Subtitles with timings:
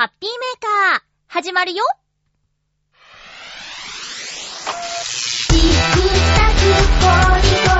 [0.00, 1.84] ハッピーメーカー、始まるよ。
[5.50, 5.60] チク
[6.38, 6.62] タク
[7.00, 7.76] ポリポ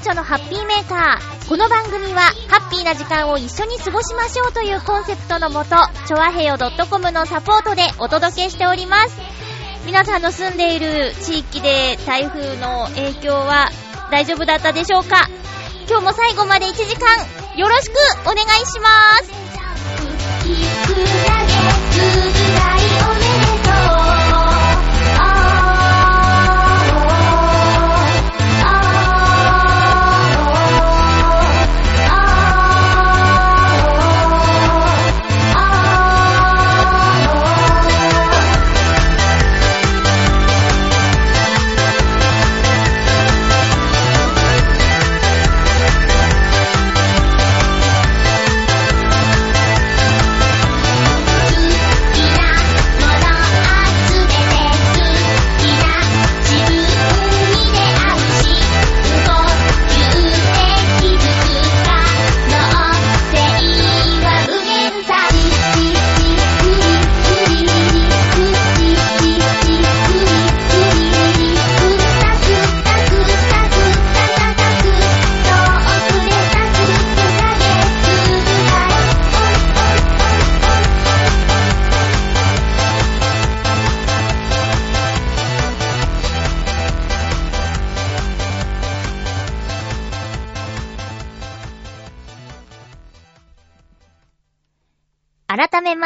[0.00, 1.48] っちょのハッピーメーカー。
[1.48, 9.16] この番組は、ハッピーな時間を一緒に過ごしましょうというコンセプトのもと、ちょわへよ .com のサポートでお届けしております。
[9.84, 13.70] 皆さんの住んでいる地域で台風の影響は
[14.10, 15.28] 大丈夫だったでしょうか？
[15.88, 17.08] 今日も最後まで1時間、
[17.56, 18.88] よろしくお願いしま
[19.22, 19.30] す。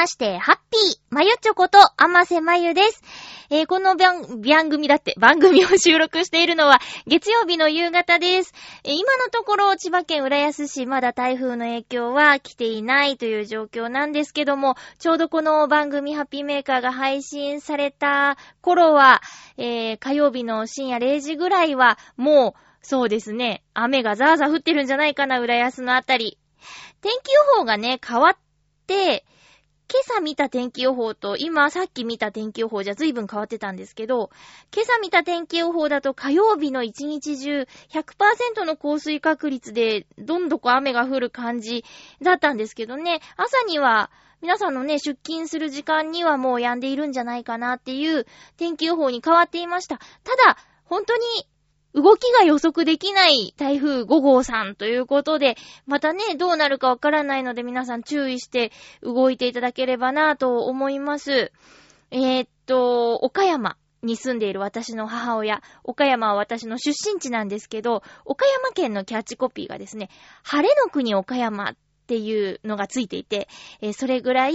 [0.05, 3.01] まして、ハッピー、まゆちょこと、あませまゆです。
[3.49, 4.23] えーこの番
[4.69, 8.53] 組だって、番組を収録しているのは、月曜日の夕方です。
[8.85, 19.23] えー今のところ、千葉県浦安市、まだ台風の影響は来ていないという状況なんですけども、ちょうどこの番組、ハッピーメーカーが配信された頃は、
[19.57, 26.37] えー火曜日の深夜0時ぐらいは、もう、そうですね、雨がザーザー降ってるんじゃないかな、浦安のあたり。
[27.01, 28.37] 天気予報がね、変わっ
[28.87, 29.25] て、
[29.91, 34.31] 今朝見た天気予報と今さっき見た天気予報じゃ随分変わってたんですけど、
[34.75, 41.85] 今朝見た天気予報だと火曜日の一日中100%の降水確率でどんどこ雨が降る感じ
[42.23, 49.97] だったんですけどね、朝には皆さんのね、出勤する時間にはもう止んでいるんじゃないかなっていう天気予報に変わっていました。
[49.97, 50.05] た
[50.49, 51.23] だ、本当に
[51.95, 55.57] 動きが予測できない台風5号さんということで、
[55.87, 58.73] またね、どうなるかわからないので皆さん注意して
[59.03, 61.53] 動いていただければなぁと思います。
[62.11, 70.11] えーっと、岡山に住んでいる私の母親、岡山は私の出身地なんですけど、岡山県のキャッチコピーがですね、
[70.43, 73.49] 晴れの国岡山っていうのがついていて、
[73.81, 74.55] えーそれぐらい、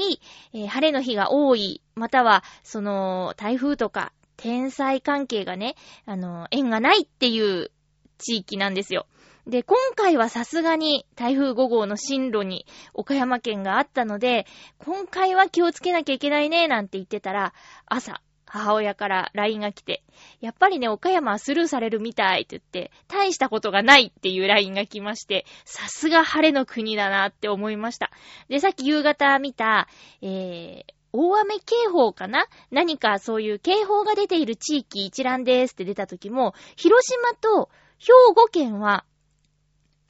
[0.53, 7.71] えー晴れの日が多い、または、その、台風とか、天災関係がね、あの、縁がないっていう
[8.17, 9.05] 地域なんですよ。
[9.45, 14.47] で、今回はさすがに台風5号の進路に岡山県があったので、
[14.77, 17.53] 今回は気をつけなきゃいけないね、なんて言ってたら、
[17.85, 20.03] 朝、母親から LINE が来て、
[20.39, 28.11] やっぱりね、岡山はスルーされるみたいって言って、大したことがないっていう LINE が来まして、さすが晴れの国だなって思いました。
[28.47, 29.87] で、さっき夕方見た、
[30.21, 32.47] えー、大雨警報かな？
[32.71, 39.05] 何かそういう警報が出ている地域一覧ですって出た時も、広島と兵庫県は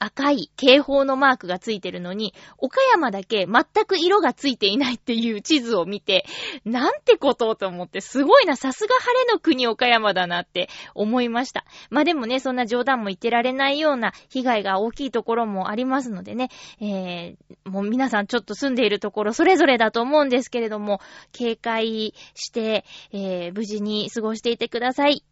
[0.00, 6.24] 赤い警報のマークがついてるのに、岡山だけ全く色がついていないっていう地図を見て、
[6.64, 11.66] なんてことと思って、すごいな、さすが晴れの国岡山だなって思いました。
[11.90, 16.48] まあでもね、そんな冗談も言ってられないような被害が大きいところもありますのでね、
[16.80, 21.00] えー、もう皆さんちょっと住んでいるところそれぞれだと思うんですけれども、
[21.32, 25.22] 警戒して、えー、無事に過ごしていてください。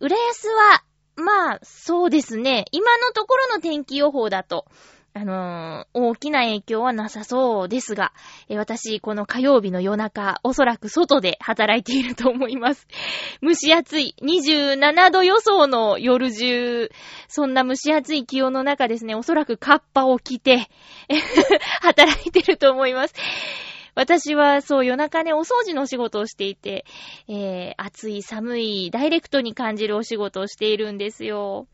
[0.00, 0.82] 浦安は、
[1.18, 2.64] まあ、そうですね。
[2.70, 4.66] 今のところの天気予報だと、
[5.14, 8.12] あのー大きな影響はなさそうですが、
[8.48, 12.86] え私、この火曜日の夜中、おそらく外で働いていると思います。
[13.42, 16.90] 蒸し暑い、27度予想の夜中、
[17.26, 20.68] そんな蒸し暑い気温の中ですね、おそらくカッパを着て、
[21.82, 23.14] 働いてると思います。
[23.98, 26.84] 私はそう夜中ね、お掃除のお仕事をしていて、
[27.26, 31.66] えー、暑い寒いダイレクトに感じるお仕事をしているんですよ。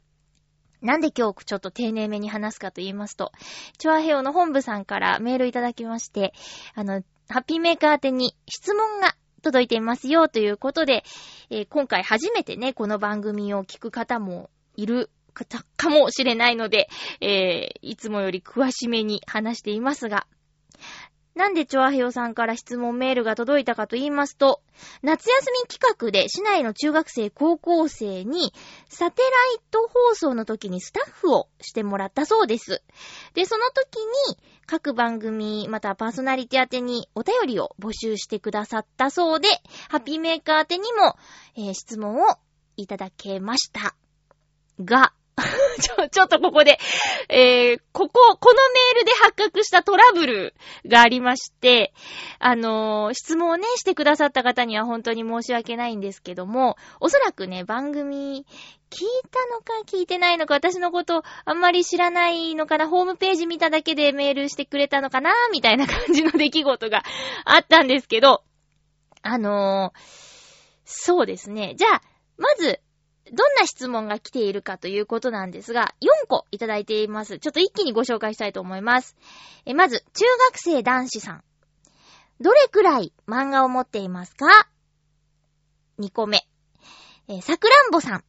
[0.80, 3.30] なんで今日ちょっと丁寧めに話すかと言いますと、
[3.76, 6.32] チョアヘオの本部さんからメールいただきまして、
[6.74, 11.04] あの、ハッピーメーカー宛てに質問が届いていますよということで、
[11.50, 16.88] えー今回初めてね、この番組を聞く方もいる方かもしれないので、
[17.20, 20.26] えーいつもより詳しめに話していますが、
[21.34, 24.62] なんでチョアヘヨさんから質問メールが届いたかと言いますと、
[25.02, 28.52] 夏休み企画で市内の中学生、高校生に
[28.88, 32.82] サテライト放送の時にスタッフをしてもらったそうです。
[33.34, 33.96] で、その時
[34.30, 39.48] に各番組、またパーソナリティ宛てにお便りを募集してくださったそうで、
[39.88, 41.16] ハッピーメーカー宛てにも、
[41.56, 42.36] えー質問を
[42.76, 43.96] いただけました。
[44.80, 45.12] が、
[45.80, 46.78] ちょ、ちょっとここで、
[47.28, 50.54] えー、ここ、このメールで発覚したトラブル
[50.86, 51.92] がありまして、
[52.38, 58.46] あのー質問をね、してくださった方には本当に申し訳ないんですけども、おそらくね、番組、
[58.90, 67.02] 聞いたのか聞いてないのか、私のことあんまり知らないのかな、ホームページ見ただけでメールしてくれたのかな、みたいな感じの出来事が
[67.44, 68.44] あったんですけど、
[69.22, 70.34] あのー
[70.84, 71.74] そうですね。
[71.76, 72.02] じゃあ、
[72.36, 72.80] まず、
[73.32, 77.38] どんな質問が来ているかということなんですが、4個いただいています。
[77.38, 79.16] ちょっと一気にご紹介したいと思います。
[79.64, 81.44] え、まず、中学生男子さん。
[82.40, 84.46] どれくらい漫画を持っていますか
[85.98, 86.46] ?2 個目。
[87.28, 88.24] え、さくらんぼさん。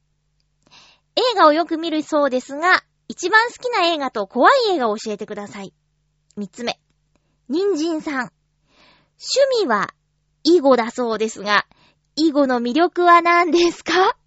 [1.16, 5.74] 映画をよく見るそうですが、一番好きな映画と怖い映画を教えてください。
[6.38, 6.80] 3つ目。
[7.50, 8.32] 人参さん。
[9.18, 9.94] 趣味は
[10.44, 11.66] 囲碁だそうですが、
[12.16, 14.18] 囲碁の魅力は何ですか？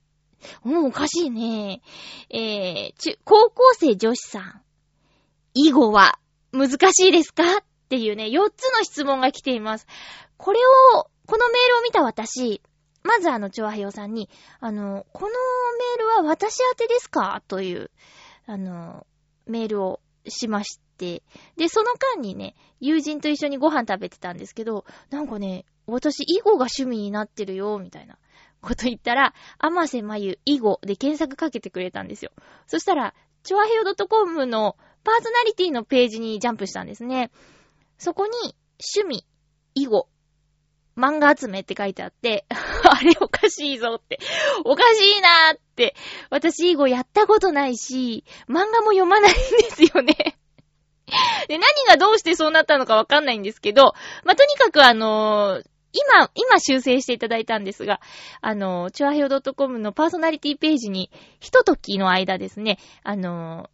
[0.63, 1.83] もう、おかしいね。
[2.31, 4.63] えー、中、高校生女子さん。
[5.55, 6.19] 囲碁は
[6.53, 7.43] 難しいですか？
[7.59, 9.87] っていうね、4つの質問が来ています。
[10.37, 10.61] これ
[10.95, 12.63] を、このメールを見た私、
[13.03, 14.29] まずあの、チョアヘヨさんに、
[14.61, 17.43] あの、このメールは私宛てですか？
[17.49, 17.91] という、
[18.47, 19.07] あの、
[19.47, 21.23] メールをしまして、
[21.57, 28.19] で、その間にね、友人と一緒にご飯食べてたんですけど、なんかね、私、囲碁が趣味になってるよ、みたいな
[28.61, 32.33] こと言ったら、あませまゆ囲碁で検索かけてくれたんですよ。
[32.67, 37.31] そしたら、チョアヘヨ .com のパーソナリティのページにジャンプしたんですね。
[37.99, 38.57] そこに、
[38.95, 39.25] 趣味、
[39.75, 40.09] 囲碁、
[40.97, 44.19] 漫画集めって書いてあって、 あれおかしいぞって、
[44.65, 45.95] おかしいなーって、
[46.31, 49.39] 私囲碁やったことないし、漫画も読まないんで
[49.71, 50.37] すよね。
[51.49, 53.95] で、何がどうしてそうなったのかわかんないんですけど、
[54.25, 58.01] まあ、とにかくあのー今、今修正していただいたんですが、
[58.41, 61.11] あの、チュアヘオ .com のパーソナリティページに、
[61.41, 63.71] ひとときの間ですね、あの、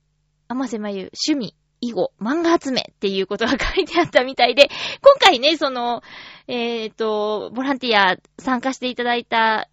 [0.48, 4.68] あませまゆ、趣味、囲碁、漫画集めっていうことが書いてあったみたいで、
[5.02, 6.02] 今回ね、その、
[6.46, 9.68] えっ、と、ボランティア参加していただいた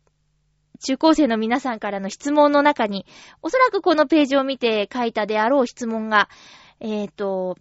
[0.84, 3.06] 中高生の皆さんからの質問の中に、
[3.42, 6.28] おそらくこのページを見て書いたであろう質問が、
[6.80, 7.56] えっ、と、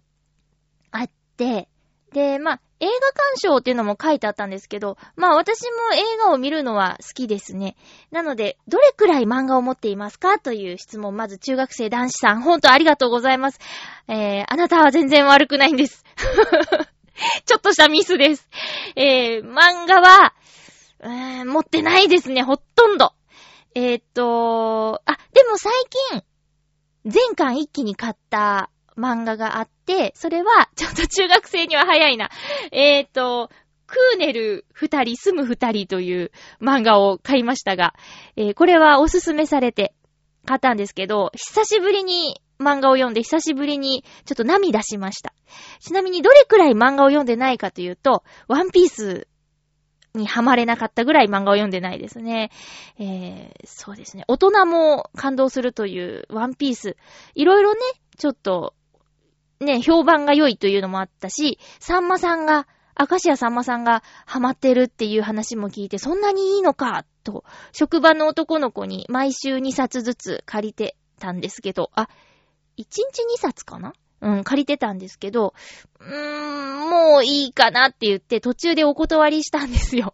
[0.91, 1.69] あって、
[2.11, 7.75] で、まあ、映画鑑賞っていうのも書いてあったんですけど、まあ私も映画を見るのは好きですね。
[8.09, 13.59] なので、どれくらい漫画を持っていますかという質問、まず中学生男子さん、ほんとありがとうございます。
[14.07, 16.03] えー、あなたは全然悪くないんです。
[17.45, 18.49] ちょっとしたミスです。
[18.95, 20.33] えー、漫画は、
[21.01, 23.13] うー、持ってないですね、ほとんど。
[23.75, 25.71] えーっと、あ、でも最
[26.09, 26.23] 近、
[27.05, 32.29] 全巻一気に買った漫画があって、それは、ちょっと中学生には早いな。
[32.71, 33.49] えーっと、
[33.87, 36.31] クーネル二人、住む二人という
[36.61, 37.93] 漫画を買いましたが、
[38.35, 39.93] えーこれはおすすめされて
[40.45, 45.33] 買ったんですけど、久しぶりに漫画を読んで、久しぶりにちょっと涙しました。
[45.79, 49.27] ちなみにどれくらい漫画を読んでないかというと、ワンピース
[50.13, 52.51] にハマれなかったぐらい漫画を読んでないですね。
[52.97, 54.23] えー、そうですね。
[54.27, 56.97] 大人も感動するというワンピース。
[57.35, 57.79] いろいろね、
[58.17, 58.73] ちょっと、
[59.61, 62.67] ね、評判が良いというのもあったし、さんまさんが、
[62.99, 72.09] 明石家さんまさんがハマってるっていう話も聞いて、そんなにいいのか、と、職場の男の子に毎週2冊ずつ借りてたんですけど、あ、
[72.77, 72.99] 1日
[73.35, 73.93] 2冊かな？
[74.21, 75.53] うん、借りてたんですけど、
[75.99, 80.13] うーん、もういいかなって言って途中でお断りしたんですよ。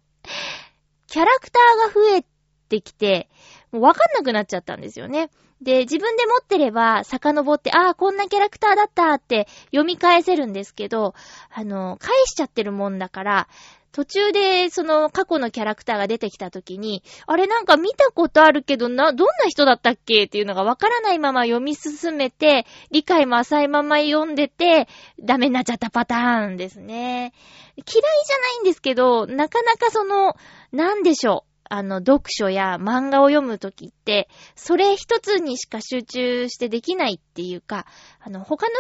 [1.08, 2.26] キャラクターが増え
[2.70, 3.30] てきて、
[3.72, 5.30] もうわかんなくなっちゃったんですよね。
[5.62, 11.16] で、自分で持ってれば、遡って、ああ、こんなキャラクターだったって読み返せるんですけど、
[11.52, 13.48] あの、返しちゃってるもんだから、
[13.92, 20.26] 途中で、その、過去のキャラクターが出てきた時に、あれなんか見たことあるけどな、どんな人だったっけ？
[20.26, 24.88] っていうのがわからないまま読み進めて、理解も浅いまま読んでて、
[25.20, 27.34] ダメになっちゃったパターンですね。
[27.76, 30.36] 嫌いじゃないんですけど、なかなかその、
[30.72, 31.47] なんでしょう。
[31.70, 37.86] あの、読書や漫画を読むときって、それ一つにしか集中してできないっていうか、
[38.20, 38.74] あの、他の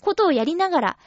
[0.00, 0.98] ことをやりながら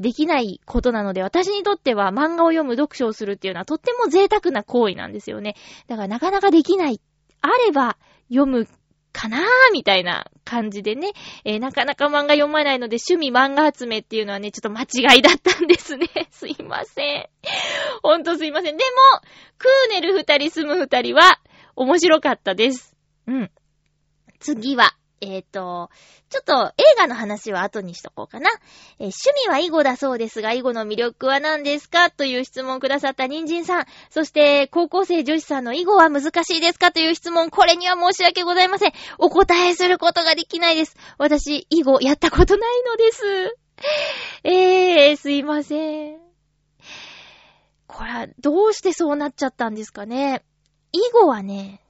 [0.00, 5.54] できないことなので、私にとっては漫画を読む、読書をするっていうのはとっても贅沢な行為なんですよね。
[5.86, 7.00] だからなかなかできない。
[7.40, 7.96] あれば
[8.28, 8.68] 読む
[9.12, 9.42] かなー
[9.72, 11.12] みたいな感じでね、
[11.44, 16.08] えーなかなか漫画読まないので趣味漫画集めっていうのはね、ちょっと間違いだったんですね。
[16.30, 17.28] すいません。
[18.02, 18.76] ほんとすいません。
[18.76, 19.20] でも、
[19.58, 21.40] クーネル二人住む二人は
[21.76, 22.96] 面白かったです。
[23.26, 23.50] うん。
[24.40, 25.88] 次は、えっ、と、
[26.30, 28.50] ちょっと映画の話は後にしとこうかな。
[28.98, 33.86] えー趣味は囲碁だそうですが、囲碁の魅力は何ですかという質問をくださった人参さん。
[34.10, 37.50] そして、高校生女子さんの囲碁は難しいですかという質問。
[37.50, 38.92] これには申し訳ございません。
[39.18, 40.96] お答えすることができないです。
[41.18, 43.56] 私、囲碁やったことないのです。
[44.42, 46.18] えー、すいません。
[47.86, 50.42] これは、どうしてそうなっちゃったんですかね。
[50.92, 51.81] 囲碁はね、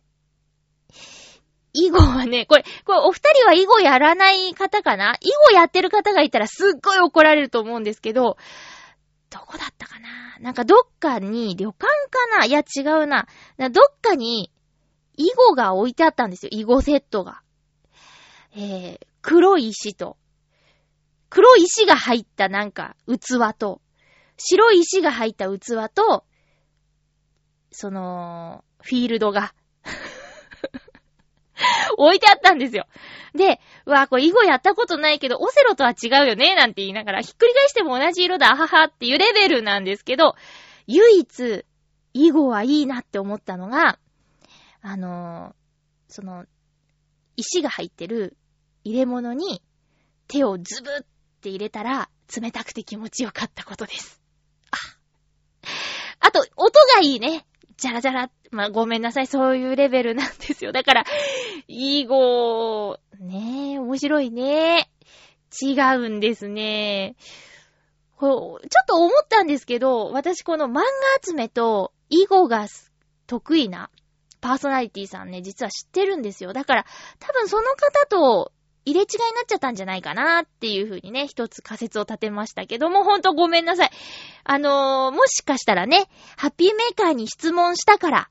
[1.75, 5.14] 囲碁はね、これ、これお二人は囲碁やらない方かな？
[5.21, 8.37] 囲碁やってる方がいたらすっごい怒られると思うんですけど、
[9.31, 10.38] どこだったかな？
[10.41, 12.45] なんかどっかに旅館かな？
[12.45, 13.26] いや違うな。
[13.57, 14.52] などっかに
[15.17, 16.50] 囲碁が置いてあったんですよ。
[16.52, 17.41] 囲碁セットが。
[18.55, 20.19] えー、黒い石と、
[21.31, 23.81] 黒い石が入ったなんか器と、
[24.37, 26.26] 白い石が入った器と、
[27.71, 29.55] その、フィールドが
[31.99, 32.87] 置いてあったんですよ。
[33.35, 40.35] で、うわ、これ囲碁やったことないけど、オセロとは違うよね、なんて言いながら、ひっくり返しても同じ色だ、あははっていうレベルなんですけど、
[40.87, 41.64] 唯一、
[42.14, 43.99] 囲碁はいいなって思ったのが、
[44.83, 45.62] あのー
[46.12, 46.45] その、
[47.37, 48.37] 石が入ってる
[48.85, 49.62] 入れ物に
[50.28, 51.04] 手をズブっ
[51.40, 54.21] て入れたら、冷たくて気持ちよかったことです。
[54.71, 54.76] あ。
[56.21, 57.47] あと、音がいいね。
[57.83, 58.31] じゃらじゃら。
[58.53, 59.27] まあ、ごめんなさい。
[59.27, 60.71] そういうレベルなんですよ。
[60.71, 61.05] だから、
[61.67, 64.89] 囲碁、ねえ、面白いね。
[65.61, 67.17] 違うんですね。
[68.17, 70.83] こうちょっと思ったんですけど、私この漫画
[71.27, 72.69] 集めと囲碁が
[73.27, 73.91] 得意な
[74.41, 76.53] パーソナリティさんね、実は知ってるんですよ。
[76.53, 76.87] だから、
[77.19, 78.53] 多分その方と
[78.85, 83.91] 入れ違いになっちゃったんじゃないかなっていう風にね、一つ仮説を立てましたけども、ほんとごめんなさい。
[84.45, 88.29] あのー、もしかしたらね、ハッピーメーカーに質問したから、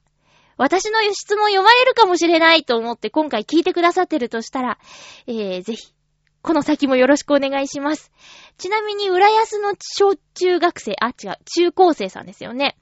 [0.58, 4.78] 私の質問読まれるかもしれないと思って今回聞いてくださってるとしたら、
[5.26, 5.94] えー、ぜひ、
[6.42, 8.12] この先もよろしくお願いします。
[8.58, 12.78] ちなみに、浦安の小中学生、あ、違う、中高生さんですよね。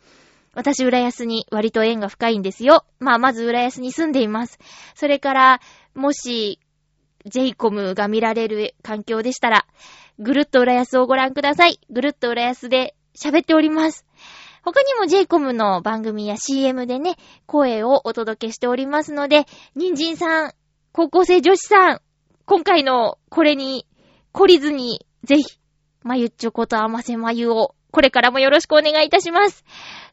[0.53, 2.85] 私、浦安に割と縁が深いんですよ。
[2.99, 4.59] まあ、まず浦安に住んでいます。
[4.95, 5.61] それから、
[5.93, 6.59] もし、
[7.29, 9.65] ジェイコムが見られる環境でしたら、
[10.19, 11.79] ぐるっと浦安をご覧ください。
[11.89, 14.05] ぐるっと浦安で喋っております。
[14.63, 19.45] 他にも j イコムの番組や CM でね、声をお届けしておりますので、
[19.75, 20.53] 人参さん、
[20.91, 22.01] 高校生女子さん、
[22.45, 23.85] 今回のこれに
[24.33, 25.43] 懲りずに、ぜひ、
[26.03, 29.63] まゆっちょことあませまゆを、これからもよろしくお願いいたします。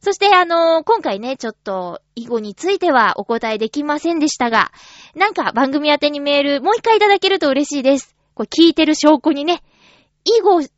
[0.01, 4.73] そして、あのー今回ね、ちょっと、囲碁についてはお答えできませんでしたが、
[5.15, 8.17] なんか番組宛てにメール、もう一回いただけると嬉しいです。
[8.35, 9.63] これ聞いてる証拠にね、
[10.25, 10.69] 囲碁、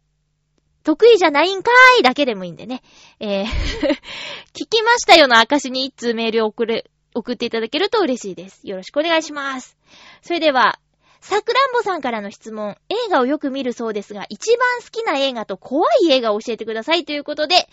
[0.84, 2.82] 得意じゃないんかーいだけでもいいんでね。
[3.20, 3.44] えー、
[4.54, 8.66] 聞きましたよの証に一通メールを送る、送っていただけると嬉しいです。
[8.66, 9.76] よろしくお願いします。
[10.22, 10.78] それでは、
[11.20, 12.76] さくらんぼさんからの質問。
[12.88, 17.68] 映画をよく見るそうですが、一番好きな映画と怖い映画を教えてくださいということで、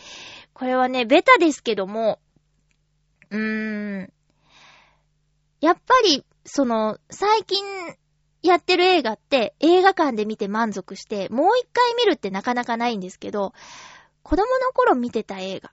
[0.54, 2.20] これはね、ベタですけども、
[3.30, 4.14] うーん、
[5.62, 7.64] やっぱり、その、最近
[8.42, 13.54] やってる映画って映画館で見て満足して、もう一回見るってなかなかないんですけど、
[14.22, 15.72] 子供の頃見てた映画。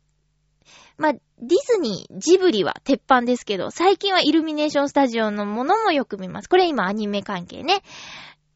[0.99, 6.49] まあ、ディズニー、ジブリは鉄板ですけど、最近はイルミネーションスタジオのものもよく見ます。
[6.49, 7.83] これ今アニメ関係ね。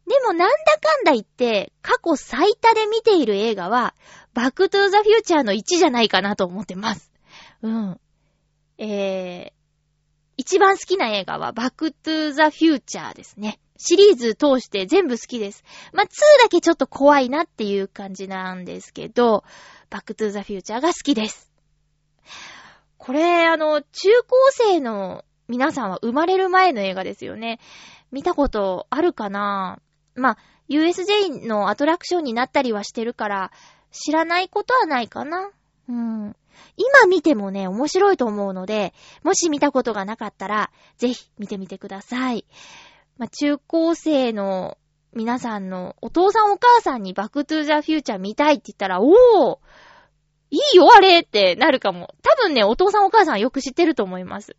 [0.07, 3.95] でもなんだかんだ言って、過去最多で見ている映画は、
[4.35, 7.11] バックトゥーザフューチャーの1じゃないかなと思ってます。
[7.63, 8.01] うん。
[8.79, 9.53] えー、
[10.37, 13.59] 一番好きな映画は、バックトゥーザフューチャーですね。
[13.79, 15.65] シリーズ通して全部好きです。
[15.93, 16.09] まあ、2
[16.43, 19.45] だけちょっと怖いなっていう感じなんですけど、
[19.91, 21.46] バックトゥーザフューチャーが好きです。
[23.07, 27.61] これ、あの、中高生の皆さんは生まれる前の映画ですよね。
[28.11, 29.79] 見たことあるかな？
[30.17, 33.53] まあ、USJ のアトラクションになったりはしてるから、
[33.93, 35.51] 知らないことはないかな？
[35.89, 36.37] うん。
[36.77, 42.45] 今見てもね、面白いと思うので、もし見たことがなかったら、ぜひ見てみてください。
[43.19, 44.79] まあ、中高生の
[45.13, 49.59] 皆さんのお父さんお母さんにバックトゥーザフューチャー見たいって言ったら、おー
[50.51, 52.15] いいよあれってなるかも。
[52.23, 54.57] 多分ね、お父さんお母さんよく知ってると思います。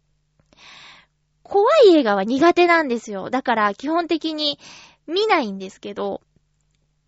[1.44, 3.30] 怖い映画は苦手なんですよ。
[3.30, 4.60] だから基本的に
[5.08, 6.22] 見ないんですけど、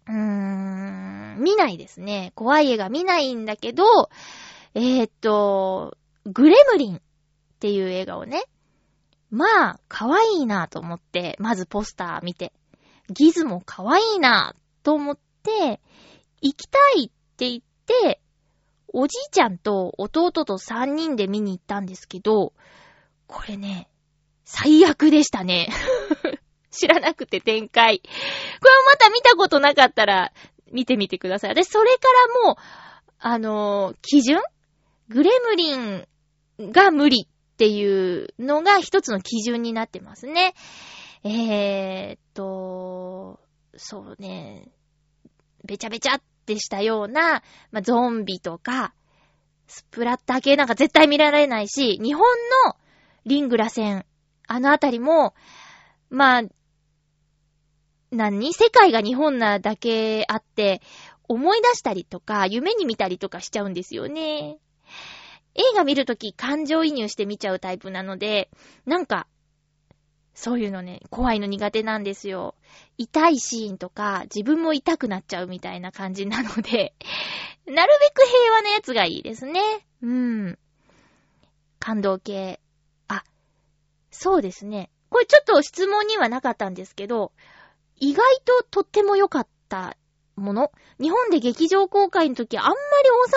[0.07, 2.31] うーん、見ないですね。
[2.36, 3.83] 怖い映画見ないんだけど、
[4.74, 7.01] えー、っと、グレムリンっ
[7.59, 8.43] ていう映画をね、
[9.29, 12.53] まあ、可愛いなと思って、まずポスター見て、
[13.09, 15.79] ギズも可愛いなと思って、
[16.41, 18.21] 行きたいって言って、
[18.93, 22.53] おじいちゃんと弟と3人で見に行ったんですけど、
[23.27, 23.88] これね、
[24.46, 25.69] 最悪でしたね。
[26.72, 28.00] 知らなくて展開。
[28.00, 30.31] これをまた見たことなかったら
[30.72, 31.51] 見てみてください。
[31.51, 32.08] 私、それか
[32.43, 32.55] らもう、
[33.19, 34.41] あのー、基準？
[35.10, 36.08] グレムリン
[36.72, 40.53] が無理っていうのが一つの基準になってますね。
[41.24, 43.39] えー、っと、
[43.75, 44.69] そうね、
[45.65, 46.22] べちゃべちゃっ
[46.53, 48.94] てしたような、まあ、ゾンビとか、
[49.68, 52.24] スプラッター系なんか絶対見られないし、日本
[52.65, 52.75] の
[53.25, 54.06] リングラ戦、
[54.48, 55.36] あのあたりも、
[56.10, 56.41] まあ、
[58.12, 58.51] 何？
[58.53, 60.82] 世界が日本なだけあって、
[61.27, 64.58] 思い出したりとか、夢に見たりとかしちゃうんですよね。
[65.53, 68.50] 映画見るとき感情移入して見ちゃうタイプなので、
[68.88, 69.27] なんか、
[70.39, 72.55] そういうのね、怖いの苦手なんですよ。
[72.98, 76.93] 痛いシーンとか、自分も痛くなっちゃうみたいな感じなので、
[77.67, 79.62] なるべく平和なやつがいいですね。
[80.01, 80.58] うん。
[81.77, 82.62] 感動系。
[83.10, 83.25] あ、
[84.12, 84.89] そうですね。
[85.10, 87.34] これちょっと質問にはなかったんですけど、
[87.98, 89.98] 意外ととっても良かった
[90.38, 90.72] もの？
[91.01, 92.77] 日本で劇場公開の時あんまり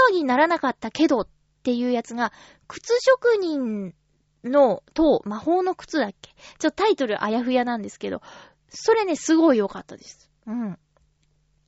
[0.07, 1.29] 大騒ぎにならなかったけどっ
[1.65, 2.33] ていうやつが、
[2.69, 3.93] 靴職人
[4.45, 6.31] の、と、魔法の靴だっけ？
[6.59, 8.23] ちょタイトルあやふやなんですけど、
[8.69, 10.31] それね、すごい良かったです。
[10.47, 10.79] うん。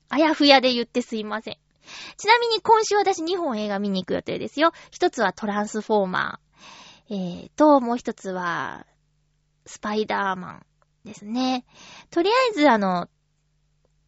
[0.09, 1.57] あやふやで言ってすいません。
[2.17, 4.73] ちなみに今週私2本映画見に行く予定ですよ。
[4.91, 7.15] 一つはトランスフォーマー。
[7.15, 8.87] えーと、もう一つは、
[9.67, 10.67] スパイダーマン
[11.05, 11.67] ですね。
[12.11, 13.09] とりあえずあの、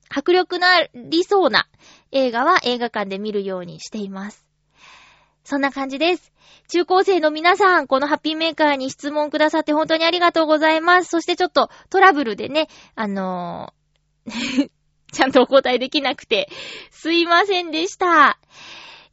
[0.08, 1.68] 迫力のありそうな
[2.12, 4.45] 映画は映画館で見るようにしています。
[5.46, 6.32] そんな感じです。
[6.68, 11.08] 中高生の皆さん、このハッピーメーカーに質問くださって本当にありがとうございます。
[11.08, 14.70] そしてちょっとトラブルでね、あのー
[15.12, 16.50] ちゃんとお答えできなくて、
[16.90, 18.40] すいませんでした。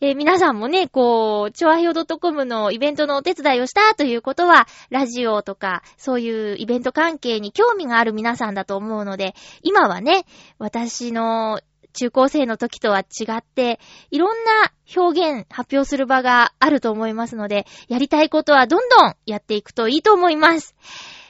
[0.02, 10.26] えー、皆さんもね、こう、ちょあひょ .com のイベントのお手伝いをしたということは、ラジオとか、そういうイベント関係に興味がある皆さんだと思うので、今はね、
[10.58, 11.62] 私の
[11.94, 13.80] 中高生の時とは違って、
[14.12, 20.76] いろんな表現、発表する場があると思いますので、やりたいことはどんどんやっていくといいと思います。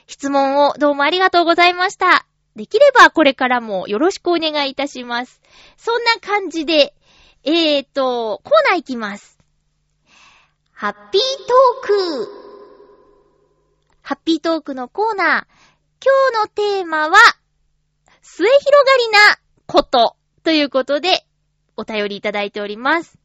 [0.08, 2.26] 質問をどうもありがとうございました。
[2.56, 5.42] できればこれからもよろしくお願いいたします。
[5.78, 6.94] そんな感じで、
[7.44, 9.38] えーと、コーナーいきます。
[10.72, 12.44] ハッピートーク
[14.02, 15.28] ハッピートークのコーナー。
[16.04, 17.16] 今日のテーマは、
[18.22, 21.26] 末広がりなことということで、
[21.78, 23.18] お便りいただいております。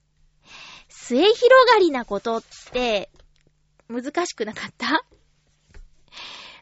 [0.89, 3.11] 末広がりなことって、
[3.89, 5.05] 難しくなかった？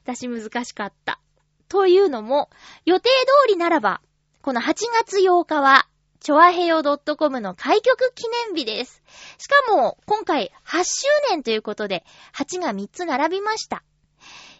[0.04, 1.20] 私難しかった。
[1.68, 2.48] というのも、
[2.84, 3.10] 予定
[3.44, 4.00] 通りならば、
[4.40, 5.86] この8月8日は、
[6.20, 9.02] チョアヘヨ .com の開局記念日です。
[9.38, 13.82] しかも、今回8周年ということで、8が3つ並びました。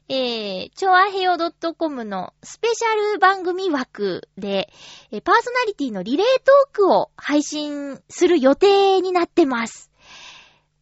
[0.09, 1.37] えー、チョアヘヨ
[1.77, 4.73] .com のスペシャル番組枠で、
[5.11, 9.91] えパーソナリティのリレートークを配信する予定になってます。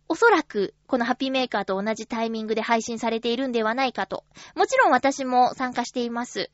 [0.08, 4.24] おそらく、このハッピーメーカーと同じタイミングで配信されているんではないかと。
[4.54, 6.50] もちろん私も参加しています。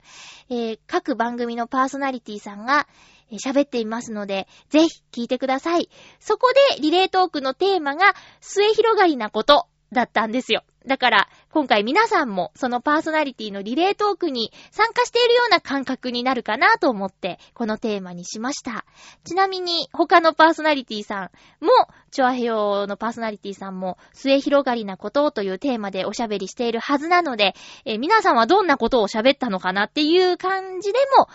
[0.48, 2.86] えー、各番組のパーソナリティさんが、
[3.32, 5.90] 喋っていますので、ぜひ聞いてください。
[6.20, 10.62] そこでリレートークのテーマが末広がりなことだったんですよ。
[10.86, 18.84] だから、今回皆さんもそのパーソナリティのリレートークに参加しているような感覚になるかなと思って、このテーマにしました。
[19.24, 21.70] ちなみに、他のパーソナリティさんも、
[22.10, 31.28] チョアヘヨのパーソナリティさんも、末広がりなことというテーマでおしゃべりしているはずなので、え皆さんはどんなことを喋ったのかなっていう感じでも、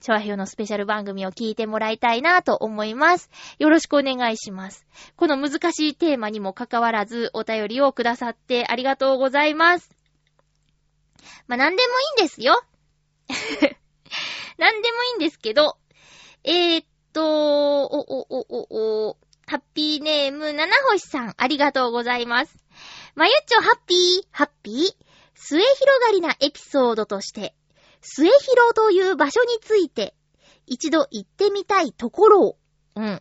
[0.00, 3.30] チョアヘヨのスペシャル番組を聞いてもらいたいなと思います。
[3.58, 4.86] よろしくお願いします。
[5.16, 9.90] この難しいテーマにもかかわらずお便りをくださってありがとうございます。
[11.46, 12.62] まあ、なんでもいいんですよ。
[14.58, 15.76] なんでもいいんですけど、
[16.44, 22.56] えー、っと、お、お、お、お、お、ハッピーネーム、七星さん、ありがとうございます。
[23.14, 25.10] まゆっちょ、ハッピー、ハッピー？
[25.34, 27.54] 末広がりなエピソードとして、
[28.00, 30.14] 末広という場所について、
[30.66, 32.56] 一度行ってみたいところを、
[32.96, 33.20] うん。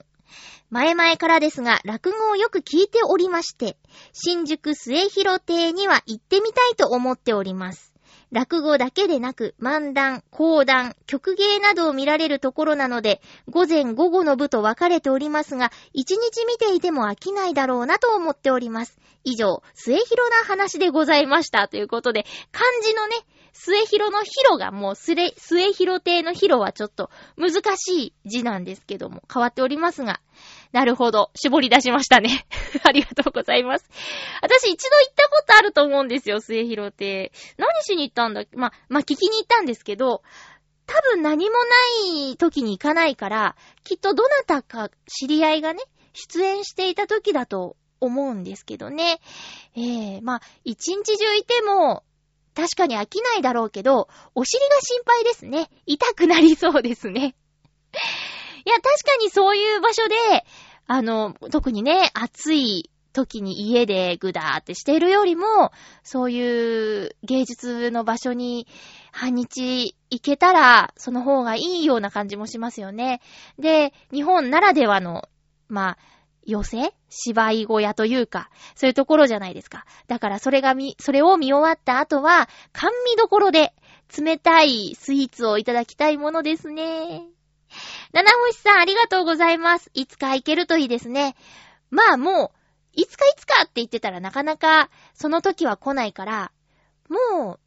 [0.69, 3.77] 前々からですが、落語をよく聞いておりまして、
[4.13, 7.89] 新宿末広亭には行ってみたいと思っております。
[8.31, 18.99] 落語だけでなく、漫談、講談、曲芸などを見られるところなので、午前午後の部と分かれておりますが、一日見ていても飽きないだろうなと思っております。
[19.23, 21.67] 以上、末広な話でございました。
[21.67, 23.15] ということで、漢字のね、
[23.53, 30.21] 末広の広がもうすれ、末広亭の広はちょっと難しい字なんですけども、変わっておりますが、
[30.71, 32.45] なるほど、絞り出しましたね。
[32.83, 33.89] ありがとうございます。
[34.41, 37.31] 私一度行ったことあると思うんですよ、末広亭。
[37.57, 40.21] 何しに行ったんだま、ま、聞きに行ったんですけど、
[40.85, 45.83] 多分何もない時に行かないから、きっとどなたか知り合いがね、
[46.13, 49.19] 出演していた時だと思うんですけどね。
[49.75, 52.03] ええまあ、一日中いても、
[52.59, 55.69] 確かに飽きないだろうけど、お尻が心配ですね。
[55.85, 57.35] 痛くなりそうですね。
[58.65, 60.45] いや、確かにそういう場所で、
[60.85, 65.71] あの、特にね、暑い時に家でぐだーってしてるよりも、
[66.03, 68.67] そういう芸術の場所に
[69.13, 73.21] 半日行けたら、その方がいいような感じもしますよね。
[73.57, 75.29] で、日本ならではの、
[75.69, 75.97] まあ、
[76.45, 76.93] 寄せ？
[77.09, 79.85] 芝居小屋というか、そういうところじゃないですか。
[80.07, 83.73] だからそれがみ、それを見終わった後は、甘味どころで
[84.17, 87.23] 冷たいスイーツをいただきたいものですね。
[88.13, 89.91] 七星さんありがとうございます。
[89.93, 91.35] いつか行けるといいですね。
[91.91, 92.59] まあもう、
[92.93, 96.51] いつかいつかって言ってたらなかなかその時は来ないから、
[97.09, 97.59] もう、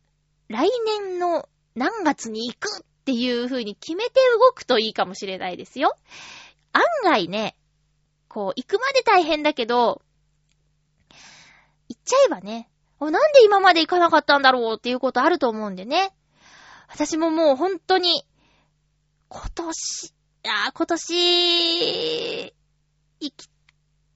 [0.52, 0.68] 来
[1.00, 5.96] 年の何月に行くっていう風に決めて動くといいかもしれないですよ。
[6.72, 7.56] 案外ね、
[8.32, 10.00] こう、行くまで大変だけど、
[11.90, 16.14] 行っちゃえばね、なんで今まで行かなかったんだろうっていうことあると思うんでね。
[16.88, 18.24] 私ももう本当に、
[19.28, 20.10] 今年、い
[20.44, 22.54] やー今年、
[23.20, 23.50] 行き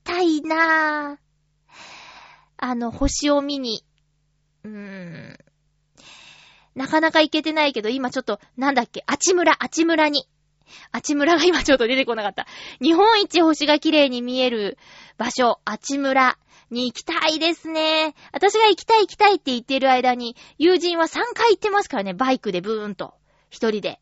[0.02, 1.18] たいなぁ。
[2.56, 3.84] あの、星を見に。
[4.64, 5.38] うーん。
[6.74, 10.26] なかなか行けてないけど、今ちょっと、なんだっけ、あちむら、あちむらに。
[10.92, 12.46] あちむらが今ちょっと出てこなかった。
[12.80, 14.78] 日本一星が綺麗に見える
[15.18, 16.38] 場所、あちむら
[16.70, 18.14] に行きたいですね。
[18.32, 23.14] 私が行きたい行きたいって言ってる間に、友人は3回行ってますからね、バイクでブーンと。
[23.50, 24.00] 一人で。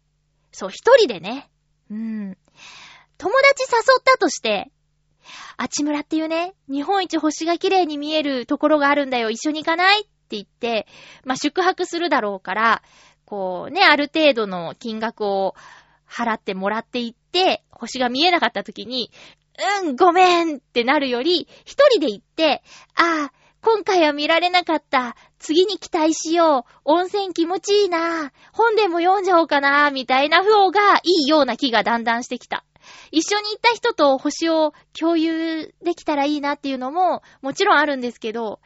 [0.53, 1.50] そう、一人でね。
[1.90, 2.38] うん。
[3.18, 4.70] 友達誘ったとして、
[5.57, 10.87] あちむらっていうね、日本一星が綺麗に見えるところがあるんだよ、一緒に行かないって言って、
[11.24, 12.83] まあ、宿泊するだろうから、
[13.24, 15.55] こうね、ある程度の金額を
[16.09, 19.11] 払ってもらっていって、星が見えなかった時に、
[19.85, 22.62] うん、ごめんってなるより、一人で行って、
[22.95, 25.17] ああ、今回は見られなかった。
[25.38, 26.81] 次に期待しよう。
[26.85, 28.31] 温泉気持ちいいな。
[28.53, 29.90] 本でも読んじゃおうかな。
[29.90, 32.64] みたいな方がいいような気がだんだんしてきた。
[33.11, 38.61] 一緒に行った人と星を共有できたらいいなっていうのももちろんあるんですけど、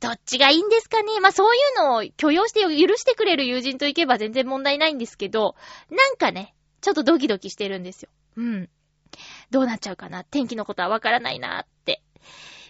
[0.00, 5.54] どっちがいいんですかねまあそういうのを許容して許してくれる友人と行けば全然問題ないんですけど、
[5.90, 8.10] なんかね、ちょっとドキドキしてるんですよ。
[8.36, 8.70] うん。
[9.50, 10.22] どうなっちゃうかな？
[10.22, 12.02] 天気のことはわからないなって。